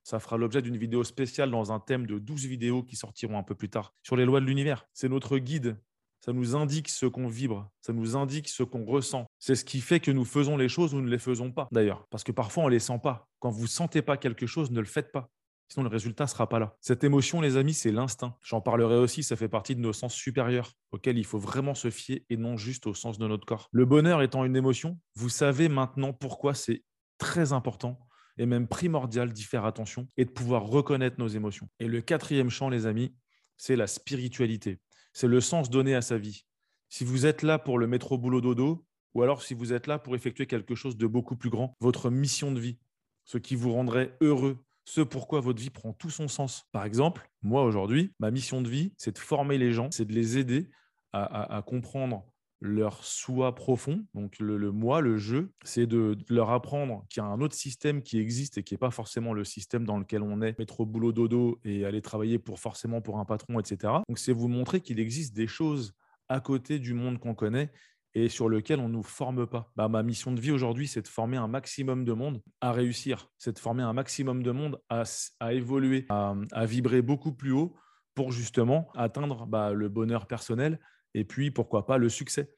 Ça 0.03 0.21
fera 0.21 0.37
l'objet 0.37 0.63
d'une 0.63 0.77
vidéo 0.77 1.03
spéciale 1.05 1.51
dans 1.51 1.73
un 1.73 1.81
thème 1.81 2.07
de 2.07 2.19
12 2.19 2.47
vidéos 2.47 2.83
qui 2.83 2.97
sortiront 2.97 3.39
un 3.39 3.43
peu 3.43 3.55
plus 3.55 3.69
tard 3.69 3.93
sur 4.03 4.17
les 4.17 4.25
lois 4.25 4.41
de 4.41 4.47
l'univers. 4.47 4.87
C'est 4.93 5.09
notre 5.09 5.39
guide. 5.39 5.79
Ça 6.21 6.33
nous 6.33 6.57
indique 6.57 6.89
ce 6.89 7.07
qu'on 7.07 7.29
vibre, 7.29 7.71
ça 7.81 7.93
nous 7.93 8.17
indique 8.17 8.49
ce 8.49 8.63
qu'on 8.63 8.85
ressent. 8.85 9.27
C'est 9.39 9.55
ce 9.55 9.65
qui 9.65 9.81
fait 9.81 10.01
que 10.01 10.11
nous 10.11 10.25
faisons 10.25 10.57
les 10.57 10.69
choses 10.69 10.95
ou 10.95 11.01
ne 11.01 11.09
les 11.09 11.19
faisons 11.19 11.53
pas, 11.53 11.69
d'ailleurs. 11.71 12.07
Parce 12.11 12.25
que 12.25 12.33
parfois, 12.33 12.65
on 12.65 12.67
ne 12.67 12.73
les 12.73 12.81
sent 12.81 12.99
pas. 13.03 13.29
Quand 13.39 13.51
vous 13.51 13.63
ne 13.63 13.69
sentez 13.69 14.03
pas 14.03 14.17
quelque 14.17 14.47
chose, 14.47 14.71
ne 14.71 14.81
le 14.81 14.87
faites 14.87 15.13
pas. 15.13 15.31
Sinon, 15.69 15.85
le 15.85 15.91
résultat 15.91 16.25
ne 16.25 16.29
sera 16.29 16.49
pas 16.49 16.59
là. 16.59 16.77
Cette 16.81 17.03
émotion, 17.03 17.41
les 17.41 17.57
amis, 17.57 17.75
c'est 17.75 17.91
l'instinct. 17.91 18.37
J'en 18.43 18.61
parlerai 18.61 18.97
aussi, 18.97 19.23
ça 19.23 19.37
fait 19.37 19.49
partie 19.49 19.75
de 19.75 19.81
nos 19.81 19.93
sens 19.93 20.15
supérieurs, 20.15 20.73
auxquels 20.93 21.19
il 21.19 21.25
faut 21.25 21.39
vraiment 21.39 21.75
se 21.75 21.91
fier 21.91 22.25
et 22.31 22.37
non 22.37 22.57
juste 22.57 22.87
au 22.87 22.95
sens 22.95 23.19
de 23.19 23.27
notre 23.27 23.47
corps. 23.47 23.69
Le 23.73 23.85
bonheur 23.85 24.23
étant 24.23 24.45
une 24.45 24.57
émotion, 24.57 24.99
vous 25.17 25.29
savez 25.29 25.69
maintenant 25.69 26.13
pourquoi 26.13 26.55
c'est 26.55 26.85
très 27.19 27.53
important 27.53 27.99
et 28.39 28.47
même 28.47 28.69
primordial 28.69 29.33
d'y 29.33 29.43
faire 29.43 29.65
attention 29.65 30.09
et 30.17 30.25
de 30.25 30.31
pouvoir 30.31 30.67
reconnaître 30.67 31.17
nos 31.19 31.29
émotions. 31.29 31.69
Et 31.81 31.89
le 31.89 32.01
quatrième 32.01 32.51
champ, 32.51 32.69
les 32.69 32.87
amis, 32.87 33.15
c'est 33.57 33.77
la 33.77 33.87
spiritualité. 33.87 34.81
C'est 35.13 35.29
le 35.29 35.41
sens 35.41 35.71
donné 35.71 35.95
à 35.95 36.03
sa 36.03 36.19
vie. 36.19 36.45
Si 36.89 37.05
vous 37.05 37.27
êtes 37.27 37.43
là 37.43 37.59
pour 37.59 37.79
le 37.79 37.87
métro 37.87 38.19
boulot 38.19 38.41
dodo, 38.41 38.87
ou 39.15 39.23
alors 39.23 39.43
si 39.43 39.55
vous 39.55 39.73
êtes 39.73 39.87
là 39.87 39.99
pour 39.99 40.15
effectuer 40.15 40.47
quelque 40.47 40.75
chose 40.75 40.97
de 40.97 41.07
beaucoup 41.07 41.37
plus 41.37 41.51
grand, 41.51 41.75
votre 41.81 42.11
mission 42.11 42.53
de 42.53 42.61
vie, 42.61 42.79
ce 43.25 43.39
qui 43.39 43.57
vous 43.57 43.73
rendrait 43.73 44.17
heureux, 44.21 44.59
ce 44.87 45.01
pourquoi 45.01 45.41
votre 45.41 45.61
vie 45.61 45.71
prend 45.71 45.93
tout 45.93 46.11
son 46.11 46.29
sens. 46.29 46.65
Par 46.73 46.85
exemple, 46.85 47.29
moi 47.43 47.65
aujourd'hui, 47.65 48.15
ma 48.21 48.31
mission 48.31 48.63
de 48.63 48.69
vie, 48.69 48.95
c'est 48.97 49.13
de 49.13 49.19
former 49.19 49.59
les 49.59 49.73
gens, 49.73 49.91
c'est 49.91 50.07
de 50.07 50.15
les 50.15 50.39
aider 50.39 50.71
à, 51.13 51.63
comprendre 51.67 52.27
leur 52.61 53.03
soi 53.03 53.55
profond, 53.55 54.05
donc 54.13 54.39
le, 54.39 54.71
moi, 54.71 55.01
le 55.01 55.17
jeu, 55.17 55.51
c'est 55.65 55.87
de, 55.87 56.19
leur 56.29 56.51
apprendre 56.51 57.07
qu'il 57.09 57.23
y 57.23 57.27
a 57.27 57.29
un 57.29 57.41
autre 57.41 57.55
système 57.55 58.03
qui 58.03 58.19
existe 58.19 58.59
et 58.59 58.63
qui 58.63 58.75
n'est 58.75 58.79
pas 58.79 58.91
forcément 58.91 59.33
le 59.33 59.45
système 59.45 59.87
dans 59.87 59.99
lequel 59.99 60.23
on 60.23 60.43
est, 60.43 60.59
mettre 60.59 60.81
au 60.81 60.87
boulot 60.87 61.13
dodo 61.13 61.59
et 61.65 61.87
aller 61.87 62.03
travailler 62.03 62.39
pour 62.39 62.61
forcément 62.61 63.01
pour 63.01 63.19
un 63.19 63.25
patron, 63.25 63.59
etc. 63.61 63.95
Donc 64.09 64.19
c'est 64.19 64.33
vous 64.33 64.49
montrer 64.49 64.83
qu'il 64.83 65.01
existe 65.01 65.35
des 65.35 65.47
choses 65.47 65.95
à 66.29 66.41
côté 66.41 66.79
du 66.79 66.93
monde 66.93 67.19
qu'on 67.19 67.35
connaît 67.35 67.71
et 68.17 68.31
sur 68.31 68.49
lequel 68.49 68.81
on 68.81 68.89
ne 68.89 68.95
nous 68.95 69.03
forme 69.03 69.47
pas. 69.47 69.71
Bah, 69.77 69.89
ma 69.89 70.03
mission 70.03 70.33
de 70.33 70.41
vie 70.41 70.51
aujourd'hui, 70.51 70.89
c'est 70.89 71.03
de 71.03 71.09
former 71.09 71.37
un 71.37 71.49
maximum 71.49 72.07
de 72.07 72.15
monde 72.15 72.41
à 72.63 72.73
réussir, 72.73 73.29
c'est 73.37 73.53
de 73.53 73.59
former 73.59 73.83
un 73.83 73.93
maximum 73.93 74.43
de 74.43 74.51
monde 74.53 74.81
à, 74.89 75.05
évoluer, 75.53 76.07
à, 76.09 76.65
vibrer 76.65 77.03
beaucoup 77.03 77.33
plus 77.33 77.53
haut 77.53 77.77
pour 78.15 78.33
justement 78.33 78.89
atteindre 78.95 79.47
bah, 79.47 79.75
le 79.75 79.91
bonheur 79.91 80.27
personnel 80.27 80.81
et 81.13 81.25
puis 81.25 81.51
pourquoi 81.51 81.85
pas 81.85 81.99
le 81.99 82.09
succès. 82.09 82.51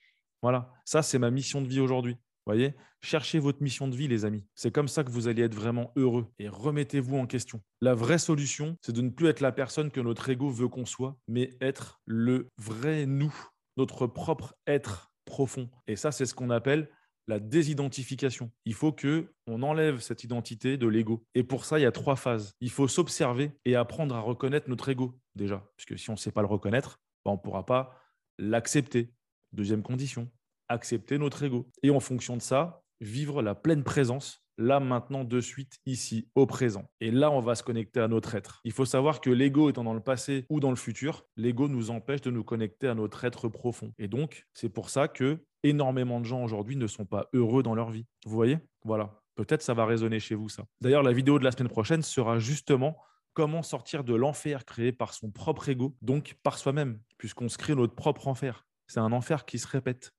Voilà, 0.43 0.73
ça 0.85 1.03
c'est 1.03 1.19
ma 1.19 1.33
mission 1.33 1.61
de 1.61 1.67
vie 1.67 1.81
aujourd'hui. 1.81 2.17
Voyez, 2.47 2.77
cherchez 3.03 3.41
votre 3.41 3.61
mission 3.61 3.89
de 3.89 3.97
vie, 3.97 4.07
les 4.07 4.25
amis. 4.25 4.47
C'est 4.55 4.71
comme 4.71 4.89
ça 4.89 5.03
que 5.03 5.11
vous 5.11 5.27
allez 5.27 5.43
être 5.43 5.57
vraiment 5.57 5.91
heureux 5.97 6.29
et 6.39 6.49
remettez-vous 6.49 7.19
en 7.19 7.27
question. 7.27 7.61
La 7.81 7.95
vraie 7.95 8.19
solution, 8.19 8.77
c'est 8.81 8.95
de 8.95 9.03
ne 9.03 9.11
plus 9.11 9.27
être 9.27 9.41
la 9.41 9.53
personne 9.53 9.91
que 9.91 10.01
notre 10.01 10.31
ego 10.31 10.49
veut 10.51 10.69
qu'on 10.69 10.87
soit, 10.87 11.19
mais 11.27 11.59
être 11.61 12.01
le 12.07 12.49
vrai 12.59 13.07
nous, 13.07 13.35
notre 13.77 14.07
propre 14.07 14.55
être 14.69 15.08
profond. 15.29 15.69
Et 15.87 15.97
ça, 15.97 16.11
c'est 16.11 16.27
ce 16.27 16.35
qu'on 16.35 16.51
appelle 16.51 16.89
la 17.29 17.39
désidentification. 17.39 18.51
Il 18.65 18.75
faut 18.75 18.91
que 18.91 19.33
on 19.47 19.63
enlève 19.63 20.01
cette 20.01 20.25
identité 20.25 20.77
de 20.77 20.87
l'ego. 20.89 21.25
Et 21.35 21.45
pour 21.45 21.65
ça, 21.65 21.79
il 21.79 21.83
y 21.83 21.87
a 21.87 21.93
trois 21.93 22.17
phases. 22.17 22.55
Il 22.61 22.71
faut 22.71 22.89
s'observer 22.89 23.53
et 23.65 23.77
apprendre 23.77 24.17
à 24.17 24.21
reconnaître 24.21 24.69
notre 24.69 24.89
ego 24.89 25.21
déjà, 25.35 25.63
puisque 25.77 25.99
si 25.99 26.11
on 26.11 26.15
ne 26.15 26.19
sait 26.19 26.33
pas 26.33 26.41
le 26.41 26.49
reconnaître, 26.49 27.01
ben, 27.25 27.33
on 27.33 27.35
ne 27.35 27.41
pourra 27.41 27.67
pas 27.67 28.01
l'accepter. 28.39 29.13
Deuxième 29.53 29.83
condition, 29.83 30.31
accepter 30.69 31.19
notre 31.19 31.43
ego. 31.43 31.71
Et 31.83 31.91
en 31.91 32.01
fonction 32.01 32.37
de 32.37 32.43
ça, 32.43 32.83
vivre 33.01 33.43
la 33.43 33.55
pleine 33.55 33.85
présence 33.85 34.45
là, 34.59 34.81
maintenant, 34.81 35.25
de 35.25 35.41
suite, 35.41 35.79
ici, 35.87 36.29
au 36.35 36.45
présent. 36.47 36.91
Et 37.01 37.11
là, 37.11 37.31
on 37.31 37.41
va 37.41 37.55
se 37.55 37.63
connecter 37.63 38.01
à 38.01 38.09
notre 38.09 38.35
être. 38.35 38.61
Il 38.65 38.73
faut 38.73 38.85
savoir 38.85 39.21
que 39.21 39.31
l'ego 39.31 39.71
étant 39.71 39.85
dans 39.85 39.95
le 39.95 40.01
passé 40.01 40.47
ou 40.51 40.61
dans 40.61 40.71
le 40.71 40.77
futur, 40.77 41.25
l'ego 41.37 41.69
nous 41.69 41.91
empêche 41.91 42.21
de 42.21 42.31
nous 42.31 42.45
connecter 42.45 42.89
à 42.89 42.95
notre 42.95 43.25
être 43.25 43.49
profond. 43.49 43.95
Et 43.99 44.09
donc, 44.09 44.47
c'est 44.55 44.69
pour 44.69 44.91
ça 44.91 45.09
que 45.09 45.45
énormément 45.63 46.21
de 46.21 46.25
gens 46.25 46.43
aujourd'hui 46.43 46.77
ne 46.77 46.87
sont 46.87 47.07
pas 47.07 47.29
heureux 47.33 47.63
dans 47.63 47.75
leur 47.75 47.91
vie. 47.91 48.07
Vous 48.27 48.35
voyez? 48.35 48.59
Voilà. 48.85 49.23
Peut-être 49.37 49.63
ça 49.63 49.75
va 49.75 49.87
résonner 49.87 50.19
chez 50.19 50.35
vous, 50.35 50.49
ça. 50.49 50.65
D'ailleurs, 50.81 51.05
la 51.05 51.13
vidéo 51.13 51.39
de 51.39 51.45
la 51.45 51.53
semaine 51.53 51.69
prochaine 51.69 52.03
sera 52.03 52.41
justement 52.41 52.99
comment 53.35 53.63
sortir 53.63 54.03
de 54.03 54.15
l'enfer 54.15 54.65
créé 54.65 54.91
par 54.91 55.15
son 55.15 55.31
propre 55.31 55.69
ego, 55.69 55.97
donc 56.03 56.37
par 56.43 56.59
soi-même, 56.59 57.01
puisqu'on 57.19 57.49
se 57.49 57.57
crée 57.57 57.77
notre 57.77 57.95
propre 57.95 58.27
enfer. 58.27 58.67
C'est 58.89 58.99
un 58.99 59.13
enfer 59.13 59.45
qui 59.45 59.61
se 59.61 59.69
répète. 59.69 60.13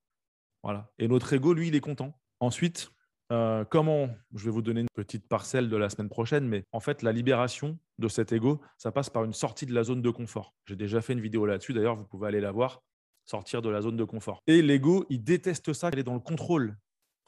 Voilà. 0.62 0.90
Et 0.98 1.08
notre 1.08 1.32
ego, 1.32 1.52
lui, 1.52 1.68
il 1.68 1.74
est 1.74 1.80
content. 1.80 2.18
Ensuite, 2.40 2.90
euh, 3.32 3.64
comment 3.64 4.08
Je 4.34 4.46
vais 4.46 4.50
vous 4.50 4.62
donner 4.62 4.80
une 4.80 4.88
petite 4.94 5.28
parcelle 5.28 5.68
de 5.68 5.76
la 5.76 5.90
semaine 5.90 6.08
prochaine, 6.08 6.48
mais 6.48 6.64
en 6.72 6.80
fait, 6.80 7.02
la 7.02 7.12
libération 7.12 7.78
de 7.98 8.08
cet 8.08 8.32
ego, 8.32 8.60
ça 8.78 8.90
passe 8.90 9.10
par 9.10 9.24
une 9.24 9.34
sortie 9.34 9.66
de 9.66 9.74
la 9.74 9.84
zone 9.84 10.02
de 10.02 10.10
confort. 10.10 10.54
J'ai 10.66 10.74
déjà 10.74 11.00
fait 11.00 11.12
une 11.12 11.20
vidéo 11.20 11.44
là-dessus, 11.46 11.74
d'ailleurs, 11.74 11.96
vous 11.96 12.06
pouvez 12.06 12.28
aller 12.28 12.40
la 12.40 12.50
voir, 12.50 12.82
sortir 13.26 13.62
de 13.62 13.68
la 13.68 13.82
zone 13.82 13.96
de 13.96 14.04
confort. 14.04 14.40
Et 14.46 14.62
l'ego, 14.62 15.04
il 15.10 15.22
déteste 15.22 15.72
ça, 15.74 15.90
il 15.92 15.98
est 15.98 16.02
dans 16.02 16.14
le 16.14 16.20
contrôle. 16.20 16.76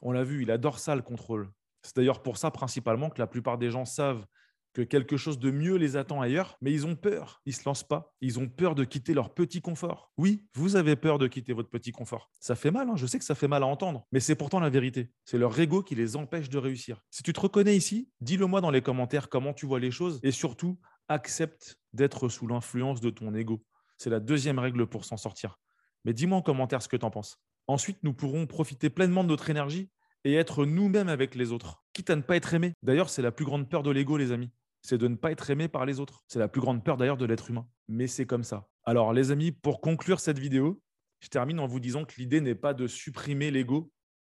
On 0.01 0.11
l'a 0.11 0.23
vu, 0.23 0.41
il 0.41 0.51
adore 0.51 0.79
ça, 0.79 0.95
le 0.95 1.03
contrôle. 1.03 1.49
C'est 1.83 1.95
d'ailleurs 1.95 2.23
pour 2.23 2.37
ça 2.37 2.49
principalement 2.51 3.09
que 3.09 3.19
la 3.19 3.27
plupart 3.27 3.57
des 3.57 3.69
gens 3.69 3.85
savent 3.85 4.25
que 4.73 4.81
quelque 4.81 5.17
chose 5.17 5.37
de 5.37 5.51
mieux 5.51 5.75
les 5.75 5.95
attend 5.95 6.19
ailleurs, 6.19 6.57
mais 6.61 6.71
ils 6.71 6.85
ont 6.87 6.95
peur, 6.95 7.41
ils 7.45 7.51
ne 7.51 7.55
se 7.55 7.63
lancent 7.65 7.87
pas, 7.87 8.13
ils 8.21 8.39
ont 8.39 8.49
peur 8.49 8.73
de 8.73 8.83
quitter 8.83 9.13
leur 9.13 9.33
petit 9.33 9.61
confort. 9.61 10.11
Oui, 10.17 10.47
vous 10.55 10.75
avez 10.75 10.95
peur 10.95 11.19
de 11.19 11.27
quitter 11.27 11.53
votre 11.53 11.69
petit 11.69 11.91
confort. 11.91 12.31
Ça 12.39 12.55
fait 12.55 12.71
mal, 12.71 12.89
hein, 12.89 12.95
je 12.95 13.05
sais 13.05 13.19
que 13.19 13.25
ça 13.25 13.35
fait 13.35 13.47
mal 13.47 13.63
à 13.63 13.67
entendre, 13.67 14.05
mais 14.11 14.19
c'est 14.19 14.35
pourtant 14.35 14.59
la 14.59 14.71
vérité. 14.71 15.11
C'est 15.25 15.37
leur 15.37 15.57
ego 15.59 15.83
qui 15.83 15.93
les 15.93 16.15
empêche 16.15 16.49
de 16.49 16.57
réussir. 16.57 17.01
Si 17.11 17.21
tu 17.21 17.33
te 17.33 17.39
reconnais 17.39 17.77
ici, 17.77 18.09
dis-le 18.19 18.47
moi 18.47 18.61
dans 18.61 18.71
les 18.71 18.81
commentaires 18.81 19.29
comment 19.29 19.53
tu 19.53 19.67
vois 19.67 19.79
les 19.79 19.91
choses 19.91 20.19
et 20.23 20.31
surtout, 20.31 20.79
accepte 21.07 21.77
d'être 21.93 22.27
sous 22.27 22.47
l'influence 22.47 22.99
de 22.99 23.11
ton 23.11 23.33
ego. 23.35 23.63
C'est 23.97 24.09
la 24.09 24.19
deuxième 24.19 24.57
règle 24.57 24.87
pour 24.87 25.05
s'en 25.05 25.17
sortir. 25.17 25.59
Mais 26.03 26.13
dis-moi 26.13 26.39
en 26.39 26.41
commentaire 26.41 26.81
ce 26.81 26.87
que 26.87 26.97
tu 26.97 27.05
en 27.05 27.11
penses. 27.11 27.37
Ensuite, 27.67 27.99
nous 28.03 28.13
pourrons 28.13 28.47
profiter 28.47 28.89
pleinement 28.89 29.23
de 29.23 29.29
notre 29.29 29.49
énergie 29.49 29.89
et 30.25 30.33
être 30.33 30.65
nous-mêmes 30.65 31.09
avec 31.09 31.35
les 31.35 31.51
autres, 31.51 31.83
quitte 31.93 32.09
à 32.09 32.15
ne 32.15 32.21
pas 32.21 32.35
être 32.35 32.53
aimé. 32.53 32.73
D'ailleurs, 32.81 33.09
c'est 33.09 33.21
la 33.21 33.31
plus 33.31 33.45
grande 33.45 33.69
peur 33.69 33.83
de 33.83 33.91
l'ego, 33.91 34.17
les 34.17 34.31
amis 34.31 34.49
c'est 34.83 34.97
de 34.97 35.07
ne 35.07 35.15
pas 35.15 35.31
être 35.31 35.49
aimé 35.49 35.67
par 35.67 35.85
les 35.85 35.99
autres. 35.99 36.23
C'est 36.27 36.39
la 36.39 36.47
plus 36.47 36.61
grande 36.61 36.83
peur 36.83 36.97
d'ailleurs 36.97 37.17
de 37.17 37.25
l'être 37.25 37.49
humain. 37.49 37.67
Mais 37.87 38.07
c'est 38.07 38.25
comme 38.25 38.43
ça. 38.43 38.67
Alors 38.83 39.13
les 39.13 39.31
amis, 39.31 39.51
pour 39.51 39.81
conclure 39.81 40.19
cette 40.19 40.39
vidéo, 40.39 40.81
je 41.21 41.29
termine 41.29 41.59
en 41.59 41.67
vous 41.67 41.79
disant 41.79 42.03
que 42.05 42.15
l'idée 42.17 42.41
n'est 42.41 42.55
pas 42.55 42.73
de 42.73 42.85
supprimer 42.85 43.49
l'ego 43.49 43.91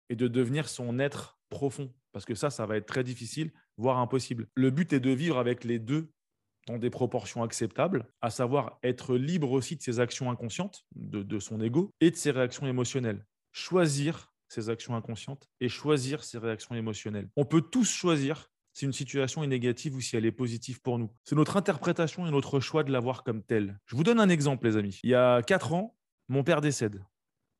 et 0.09 0.15
de 0.15 0.27
devenir 0.27 0.69
son 0.69 0.99
être 0.99 1.39
profond. 1.49 1.91
Parce 2.11 2.25
que 2.25 2.35
ça, 2.35 2.49
ça 2.49 2.65
va 2.65 2.77
être 2.77 2.85
très 2.85 3.03
difficile, 3.03 3.51
voire 3.77 3.97
impossible. 3.97 4.47
Le 4.55 4.69
but 4.69 4.93
est 4.93 4.99
de 4.99 5.09
vivre 5.09 5.37
avec 5.37 5.63
les 5.63 5.79
deux 5.79 6.11
dans 6.67 6.77
des 6.77 6.89
proportions 6.89 7.43
acceptables, 7.43 8.07
à 8.21 8.29
savoir 8.29 8.79
être 8.83 9.15
libre 9.15 9.51
aussi 9.51 9.75
de 9.75 9.81
ses 9.81 9.99
actions 9.99 10.31
inconscientes, 10.31 10.85
de, 10.95 11.39
son 11.39 11.59
ego, 11.61 11.91
et 12.01 12.11
de 12.11 12.15
ses 12.15 12.31
réactions 12.31 12.65
émotionnelles. 12.67 13.25
Choisir 13.51 14.33
ses 14.47 14.69
actions 14.69 14.95
inconscientes 14.95 15.47
et 15.59 15.69
choisir 15.69 16.23
ses 16.23 16.37
réactions 16.37 16.75
émotionnelles. 16.75 17.29
On 17.35 17.45
peut 17.45 17.61
tous 17.61 17.89
choisir 17.89 18.49
si 18.75 18.83
une 18.83 18.93
situation 18.93 19.41
est 19.41 19.47
négative 19.47 19.95
ou 19.95 20.01
si 20.01 20.17
elle 20.17 20.25
est 20.25 20.33
positive 20.33 20.81
pour 20.81 20.99
nous. 20.99 21.09
C'est 21.23 21.35
notre 21.35 21.55
interprétation 21.55 22.27
et 22.27 22.31
notre 22.31 22.59
choix 22.59 22.83
de 22.83 22.91
la 22.91 22.99
voir 22.99 23.23
comme 23.23 23.41
telle. 23.41 23.79
Je 23.85 23.95
vous 23.95 24.03
donne 24.03 24.19
un 24.19 24.27
exemple, 24.27 24.67
les 24.67 24.75
amis. 24.75 24.99
Il 25.03 25.09
y 25.09 25.15
a 25.15 25.41
quatre 25.41 25.73
ans, 25.73 25.95
mon 26.27 26.43
père 26.43 26.59
décède. 26.59 27.01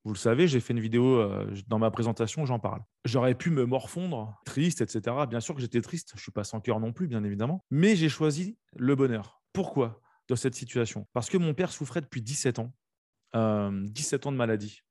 Vous 0.03 0.11
le 0.11 0.19
savez, 0.19 0.45
j'ai 0.45 0.59
fait 0.59 0.73
une 0.73 0.81
vidéo 0.81 1.15
euh, 1.15 1.49
dans 1.67 1.79
ma 1.79 1.89
présentation, 1.89 2.45
j'en 2.45 2.59
parle. 2.59 2.81
J'aurais 3.05 3.33
pu 3.33 3.49
me 3.49 3.65
morfondre, 3.65 4.39
triste, 4.45 4.81
etc. 4.81 5.15
Bien 5.29 5.39
sûr 5.39 5.55
que 5.55 5.61
j'étais 5.61 5.81
triste, 5.81 6.09
je 6.11 6.19
ne 6.19 6.21
suis 6.21 6.33
pas 6.33 6.43
sans 6.43 6.59
cœur 6.59 6.81
non 6.81 6.91
plus, 6.91 7.07
bien 7.07 7.23
évidemment. 7.23 7.63
Mais 7.71 7.95
j'ai 7.95 8.09
choisi 8.09 8.57
le 8.75 8.93
bonheur. 8.95 9.41
Pourquoi 9.53 10.01
dans 10.27 10.35
cette 10.35 10.55
situation? 10.55 11.07
Parce 11.13 11.29
que 11.29 11.37
mon 11.37 11.53
père 11.53 11.71
souffrait 11.71 12.01
depuis 12.01 12.21
17 12.21 12.59
ans, 12.59 12.73
17 13.33 13.33
euh, 13.33 14.27
ans 14.27 14.31
de 14.33 14.37
maladie. 14.37 14.81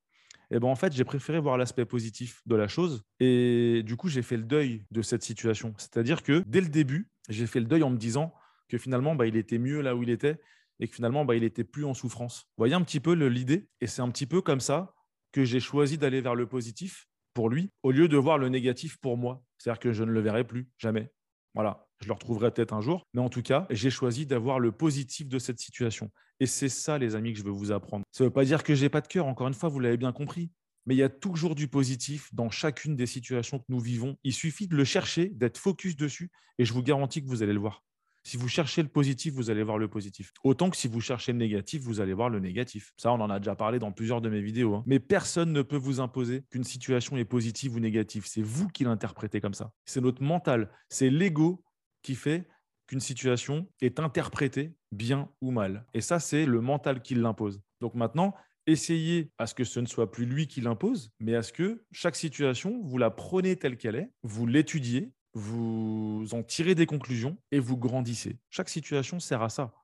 Et 0.51 0.59
ben 0.59 0.69
en 0.69 0.75
fait, 0.75 0.93
j'ai 0.93 1.05
préféré 1.05 1.41
voir 1.41 1.57
l'aspect 1.57 1.85
positif 1.85 2.43
de 2.47 2.55
la 2.55 2.69
chose. 2.69 3.03
Et 3.21 3.83
du 3.85 3.97
coup, 3.97 4.09
j'ai 4.09 4.23
fait 4.23 4.37
le 4.37 4.45
deuil 4.45 4.85
de 4.91 5.03
cette 5.03 5.23
situation. 5.23 5.75
C'est-à-dire 5.79 6.23
que 6.23 6.43
dès 6.47 6.61
le 6.61 6.69
début, 6.69 7.11
j'ai 7.29 7.47
fait 7.47 7.61
le 7.61 7.67
deuil 7.67 7.83
en 7.83 7.91
me 7.91 7.97
disant 7.97 8.35
que 8.69 8.79
finalement, 8.79 9.15
bah, 9.15 9.27
il 9.27 9.37
était 9.37 9.59
mieux 9.59 9.81
là 9.81 9.97
où 9.97 10.03
il 10.03 10.11
était 10.11 10.41
et 10.81 10.89
que 10.89 10.95
finalement, 10.95 11.25
bah, 11.25 11.37
il 11.37 11.45
était 11.45 11.65
plus 11.65 11.85
en 11.85 11.95
souffrance. 11.95 12.47
Vous 12.57 12.63
voyez 12.63 12.75
un 12.75 12.83
petit 12.83 13.01
peu 13.01 13.13
l'idée? 13.13 13.69
Et 13.81 13.87
c'est 13.87 14.03
un 14.03 14.11
petit 14.11 14.27
peu 14.27 14.41
comme 14.41 14.61
ça 14.61 14.95
que 15.33 15.45
j'ai 15.45 15.61
choisi 15.61 15.99
d'aller 15.99 16.21
vers 16.21 16.35
le 16.35 16.47
positif 16.47 17.07
pour 17.33 17.49
lui, 17.49 17.71
au 17.83 17.91
lieu 17.91 18.09
de 18.09 18.17
voir 18.17 18.39
le 18.39 18.49
négatif 18.49 18.97
pour 18.99 19.17
moi. 19.17 19.43
C'est-à-dire 19.59 19.81
que 19.81 19.93
je 19.93 20.05
ne 20.05 20.13
le 20.13 20.21
verrai 20.21 20.45
plus, 20.45 20.69
jamais. 20.79 21.11
Voilà, 21.55 21.84
je 22.01 22.09
le 22.09 22.13
retrouverai 22.13 22.51
peut-être 22.51 22.73
un 22.73 22.81
jour. 22.81 23.07
Mais 23.15 23.21
en 23.21 23.29
tout 23.29 23.43
cas, 23.43 23.67
j'ai 23.71 23.91
choisi 23.91 24.27
d'avoir 24.27 24.59
le 24.59 24.73
positif 24.73 25.29
de 25.29 25.39
cette 25.39 25.59
situation. 25.59 26.11
Et 26.41 26.47
c'est 26.47 26.69
ça, 26.69 26.99
les 26.99 27.15
amis, 27.15 27.33
que 27.33 27.39
je 27.39 27.45
veux 27.45 27.51
vous 27.51 27.73
apprendre. 27.73 28.05
Ça 28.13 28.25
ne 28.25 28.29
veut 28.29 28.33
pas 28.33 28.45
dire 28.45 28.63
que 28.63 28.75
j'ai 28.75 28.89
pas 28.89 29.01
de 29.01 29.09
cœur, 29.09 29.27
encore 29.27 29.49
une 29.49 29.55
fois, 29.55 29.69
vous 29.69 29.81
l'avez 29.81 29.97
bien 29.97 30.13
compris. 30.13 30.51
Mais 30.87 30.95
il 30.95 30.99
y 30.99 31.03
a 31.03 31.09
toujours 31.09 31.55
du 31.55 31.69
positif 31.69 32.29
dans 32.35 32.51
chacune 32.51 32.95
des 32.95 33.07
situations 33.07 33.59
que 33.59 33.65
nous 33.69 33.81
vivons. 33.81 34.17
Il 34.23 34.35
suffit 34.35 34.69
de 34.69 34.77
le 34.77 34.85
chercher, 34.85 35.31
d'être 35.31 35.57
focus 35.57 35.97
dessus, 35.97 36.31
et 36.59 36.65
je 36.65 36.73
vous 36.73 36.83
garantis 36.83 37.23
que 37.23 37.29
vous 37.29 37.43
allez 37.43 37.55
le 37.55 37.61
voir. 37.61 37.83
Si 38.27 38.39
vous 38.39 38.49
cherchez 38.49 38.83
le 38.83 38.89
positif, 38.89 39.35
vous 39.35 39.51
allez 39.51 39.63
voir 39.63 39.77
le 39.77 39.87
positif. 39.87 40.33
Autant 40.45 40.71
que 40.71 40.79
si 40.79 40.89
vous 40.89 41.03
cherchez 41.03 41.33
le 41.33 41.39
négatif, 41.39 41.83
vous 41.83 42.01
allez 42.01 42.15
voir 42.15 42.31
le 42.31 42.41
négatif. 42.41 42.93
Ça, 42.97 43.13
on 43.13 43.21
en 43.21 43.29
a 43.29 43.39
déjà 43.39 43.55
parlé 43.55 43.79
dans 43.79 43.93
plusieurs 43.93 44.23
de 44.23 44.31
mes 44.31 44.41
vidéos. 44.41 44.77
Hein. 44.77 44.85
Mais 44.87 44.99
personne 44.99 45.53
ne 45.53 45.61
peut 45.61 45.77
vous 45.77 46.01
imposer 46.01 46.45
qu'une 46.51 46.65
situation 46.65 47.19
est 47.19 47.27
positive 47.27 47.77
ou 47.77 47.81
négative. 47.81 48.25
C'est 48.27 48.41
vous 48.41 48.69
qui 48.69 48.85
l'interprétez 48.85 49.43
comme 49.43 49.53
ça. 49.53 49.71
C'est 49.85 50.01
notre 50.01 50.23
mental, 50.23 50.71
c'est 50.89 51.11
l'ego 51.11 51.63
qui 52.05 52.15
fait 52.15 52.47
qu'une 52.87 53.01
situation 53.01 53.67
est 53.81 53.99
interprétée 53.99 54.77
bien 54.93 55.29
ou 55.41 55.51
mal. 55.51 55.85
Et 55.95 56.01
ça, 56.01 56.21
c'est 56.21 56.47
le 56.47 56.61
mental 56.61 57.03
qui 57.03 57.17
l'impose. 57.17 57.61
Donc 57.81 57.95
maintenant, 57.95 58.35
essayez 58.67 59.33
à 59.39 59.47
ce 59.47 59.55
que 59.55 59.65
ce 59.65 59.81
ne 59.81 59.87
soit 59.87 60.11
plus 60.11 60.27
lui 60.27 60.47
qui 60.47 60.61
l'impose, 60.61 61.11
mais 61.19 61.35
à 61.35 61.43
ce 61.43 61.53
que 61.53 61.85
chaque 61.91 62.15
situation, 62.15 62.81
vous 62.83 62.99
la 62.99 63.11
prenez 63.11 63.57
telle 63.57 63.77
qu'elle 63.77 63.97
est, 63.97 64.11
vous 64.23 64.47
l'étudiez, 64.47 65.13
vous 65.33 66.29
en 66.33 66.43
tirez 66.43 66.77
des 66.77 66.87
conclusions 66.87 67.37
et 67.51 67.59
vous 67.59 67.77
grandissez. 67.77 68.39
Chaque 68.51 68.69
situation 68.69 69.19
sert 69.19 69.43
à 69.43 69.49
ça. 69.49 69.75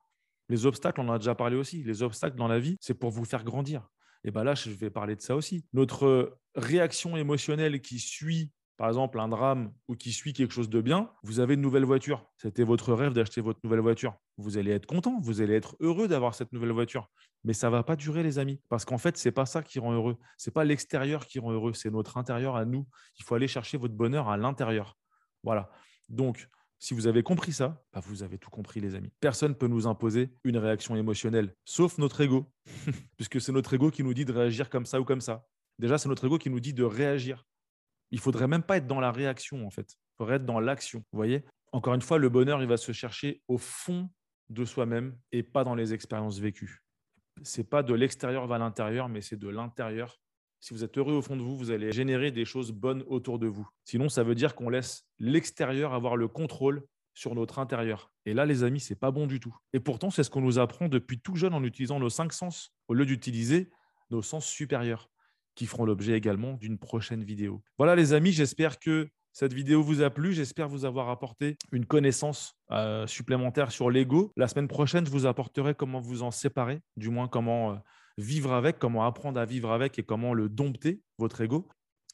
Les 0.47 0.65
obstacles, 0.65 1.01
on 1.01 1.09
en 1.09 1.13
a 1.13 1.19
déjà 1.19 1.35
parlé 1.35 1.55
aussi. 1.55 1.83
Les 1.83 2.03
obstacles 2.03 2.37
dans 2.37 2.47
la 2.47 2.59
vie, 2.59 2.77
c'est 2.79 2.93
pour 2.93 3.09
vous 3.09 3.25
faire 3.25 3.43
grandir. 3.43 3.89
Et 4.23 4.31
bien 4.31 4.43
là, 4.43 4.53
je 4.53 4.69
vais 4.69 4.89
parler 4.89 5.15
de 5.15 5.21
ça 5.21 5.35
aussi. 5.35 5.65
Notre 5.73 6.37
réaction 6.55 7.17
émotionnelle 7.17 7.81
qui 7.81 7.99
suit 7.99 8.51
par 8.77 8.87
exemple 8.87 9.19
un 9.19 9.27
drame 9.27 9.73
ou 9.87 9.95
qui 9.95 10.11
suit 10.11 10.33
quelque 10.33 10.53
chose 10.53 10.69
de 10.69 10.81
bien, 10.81 11.11
vous 11.23 11.39
avez 11.39 11.53
une 11.53 11.61
nouvelle 11.61 11.85
voiture. 11.85 12.25
C'était 12.37 12.63
votre 12.63 12.93
rêve 12.93 13.13
d'acheter 13.13 13.41
votre 13.41 13.59
nouvelle 13.63 13.79
voiture. 13.79 14.15
Vous 14.37 14.57
allez 14.57 14.71
être 14.71 14.85
content, 14.85 15.19
vous 15.21 15.41
allez 15.41 15.53
être 15.53 15.75
heureux 15.79 16.07
d'avoir 16.07 16.33
cette 16.33 16.51
nouvelle 16.51 16.71
voiture. 16.71 17.09
Mais 17.43 17.53
ça 17.53 17.69
va 17.69 17.83
pas 17.83 17.95
durer, 17.95 18.23
les 18.23 18.39
amis, 18.39 18.59
parce 18.69 18.85
qu'en 18.85 18.97
fait, 18.97 19.17
c'est 19.17 19.31
pas 19.31 19.45
ça 19.45 19.61
qui 19.63 19.79
rend 19.79 19.93
heureux. 19.93 20.17
C'est 20.37 20.53
pas 20.53 20.63
l'extérieur 20.63 21.25
qui 21.25 21.39
rend 21.39 21.51
heureux, 21.51 21.73
c'est 21.73 21.91
notre 21.91 22.17
intérieur 22.17 22.55
à 22.55 22.65
nous. 22.65 22.87
Il 23.19 23.23
faut 23.23 23.35
aller 23.35 23.47
chercher 23.47 23.77
votre 23.77 23.93
bonheur 23.93 24.29
à 24.29 24.37
l'intérieur. 24.37 24.97
Voilà. 25.43 25.69
Donc, 26.09 26.47
si 26.79 26.95
vous 26.95 27.05
avez 27.05 27.21
compris 27.21 27.53
ça, 27.53 27.83
bah, 27.93 28.01
vous 28.03 28.23
avez 28.23 28.39
tout 28.39 28.49
compris, 28.49 28.79
les 28.79 28.95
amis. 28.95 29.11
Personne 29.19 29.51
ne 29.51 29.55
peut 29.55 29.67
nous 29.67 29.85
imposer 29.85 30.33
une 30.43 30.57
réaction 30.57 30.95
émotionnelle, 30.95 31.53
sauf 31.63 31.99
notre 31.99 32.21
ego, 32.21 32.51
puisque 33.17 33.39
c'est 33.39 33.51
notre 33.51 33.73
ego 33.75 33.91
qui 33.91 34.03
nous 34.03 34.15
dit 34.15 34.25
de 34.25 34.31
réagir 34.31 34.69
comme 34.69 34.87
ça 34.87 34.99
ou 34.99 35.05
comme 35.05 35.21
ça. 35.21 35.45
Déjà, 35.77 35.99
c'est 35.99 36.09
notre 36.09 36.25
ego 36.25 36.39
qui 36.39 36.49
nous 36.49 36.59
dit 36.59 36.73
de 36.73 36.83
réagir. 36.83 37.45
Il 38.11 38.19
faudrait 38.19 38.47
même 38.47 38.63
pas 38.63 38.77
être 38.77 38.87
dans 38.87 38.99
la 38.99 39.11
réaction, 39.11 39.65
en 39.65 39.69
fait. 39.69 39.93
Il 39.93 40.17
faudrait 40.17 40.35
être 40.35 40.45
dans 40.45 40.59
l'action. 40.59 40.99
Vous 41.11 41.17
voyez 41.17 41.45
Encore 41.71 41.93
une 41.93 42.01
fois, 42.01 42.17
le 42.17 42.29
bonheur, 42.29 42.61
il 42.61 42.67
va 42.67 42.77
se 42.77 42.91
chercher 42.91 43.41
au 43.47 43.57
fond 43.57 44.09
de 44.49 44.65
soi-même 44.65 45.17
et 45.31 45.43
pas 45.43 45.63
dans 45.63 45.75
les 45.75 45.93
expériences 45.93 46.39
vécues. 46.39 46.83
C'est 47.43 47.69
pas 47.69 47.83
de 47.83 47.93
l'extérieur 47.93 48.45
vers 48.47 48.59
l'intérieur, 48.59 49.07
mais 49.09 49.21
c'est 49.21 49.39
de 49.39 49.47
l'intérieur. 49.47 50.19
Si 50.59 50.73
vous 50.73 50.83
êtes 50.83 50.97
heureux 50.97 51.13
au 51.13 51.21
fond 51.21 51.37
de 51.37 51.41
vous, 51.41 51.57
vous 51.57 51.71
allez 51.71 51.91
générer 51.91 52.31
des 52.31 52.45
choses 52.45 52.71
bonnes 52.71 53.03
autour 53.07 53.39
de 53.39 53.47
vous. 53.47 53.67
Sinon, 53.85 54.09
ça 54.09 54.23
veut 54.23 54.35
dire 54.35 54.53
qu'on 54.53 54.69
laisse 54.69 55.07
l'extérieur 55.17 55.93
avoir 55.93 56.17
le 56.17 56.27
contrôle 56.27 56.85
sur 57.13 57.33
notre 57.33 57.59
intérieur. 57.59 58.11
Et 58.25 58.33
là, 58.33 58.45
les 58.45 58.63
amis, 58.63 58.79
c'est 58.79 58.95
pas 58.95 59.11
bon 59.11 59.25
du 59.25 59.39
tout. 59.39 59.55
Et 59.73 59.79
pourtant, 59.79 60.11
c'est 60.11 60.23
ce 60.23 60.29
qu'on 60.29 60.41
nous 60.41 60.59
apprend 60.59 60.87
depuis 60.87 61.19
tout 61.19 61.35
jeune 61.35 61.53
en 61.53 61.63
utilisant 61.63 61.99
nos 61.99 62.09
cinq 62.09 62.31
sens 62.31 62.73
au 62.87 62.93
lieu 62.93 63.05
d'utiliser 63.05 63.71
nos 64.11 64.21
sens 64.21 64.45
supérieurs 64.45 65.09
qui 65.55 65.65
feront 65.65 65.85
l'objet 65.85 66.13
également 66.13 66.53
d'une 66.53 66.77
prochaine 66.77 67.23
vidéo. 67.23 67.61
Voilà 67.77 67.95
les 67.95 68.13
amis, 68.13 68.31
j'espère 68.31 68.79
que 68.79 69.09
cette 69.33 69.53
vidéo 69.53 69.81
vous 69.81 70.01
a 70.01 70.09
plu. 70.09 70.33
J'espère 70.33 70.67
vous 70.67 70.85
avoir 70.85 71.09
apporté 71.09 71.57
une 71.71 71.85
connaissance 71.85 72.55
euh, 72.71 73.07
supplémentaire 73.07 73.71
sur 73.71 73.89
l'ego. 73.89 74.31
La 74.35 74.47
semaine 74.47 74.67
prochaine, 74.67 75.05
je 75.05 75.11
vous 75.11 75.25
apporterai 75.25 75.73
comment 75.73 76.01
vous 76.01 76.23
en 76.23 76.31
séparer, 76.31 76.81
du 76.97 77.09
moins 77.09 77.27
comment 77.27 77.71
euh, 77.71 77.75
vivre 78.17 78.53
avec, 78.53 78.79
comment 78.79 79.05
apprendre 79.05 79.39
à 79.39 79.45
vivre 79.45 79.71
avec 79.71 79.97
et 79.99 80.03
comment 80.03 80.33
le 80.33 80.49
dompter, 80.49 81.01
votre 81.17 81.41
ego. 81.41 81.67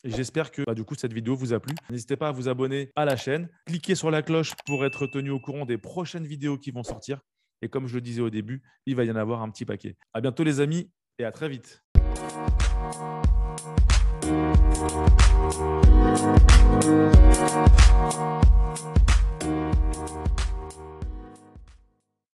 J'espère 0.03 0.51
que 0.51 0.62
bah, 0.62 0.75
du 0.75 0.84
coup 0.84 0.96
cette 0.96 1.13
vidéo 1.13 1.36
vous 1.36 1.53
a 1.53 1.60
plu. 1.60 1.74
N'hésitez 1.89 2.15
pas 2.15 2.29
à 2.29 2.32
vous 2.32 2.48
abonner 2.48 2.91
à 2.96 3.03
la 3.03 3.17
chaîne, 3.17 3.50
cliquez 3.65 3.96
sur 3.96 4.12
la 4.12 4.22
cloche 4.22 4.53
pour 4.65 4.86
être 4.86 5.08
tenu 5.08 5.32
au 5.32 5.39
courant 5.39 5.65
des 5.65 5.77
prochaines 5.77 6.25
vidéos 6.25 6.58
qui 6.58 6.72
vont 6.72 6.84
sortir. 6.84 7.22
Et 7.63 7.70
comme 7.70 7.88
je 7.88 7.96
le 7.96 8.01
disais 8.01 8.22
au 8.22 8.29
début, 8.29 8.62
il 8.86 8.96
va 8.96 9.03
y 9.03 9.12
en 9.12 9.15
avoir 9.15 9.41
un 9.41 9.50
petit 9.50 9.65
paquet. 9.65 9.98
À 10.13 10.22
bientôt 10.22 10.44
les 10.44 10.60
amis 10.60 10.91
et 11.17 11.25
à 11.25 11.32
très 11.32 11.50
vite. 11.50 11.84
Thank 14.79 15.17
you. 18.43 18.47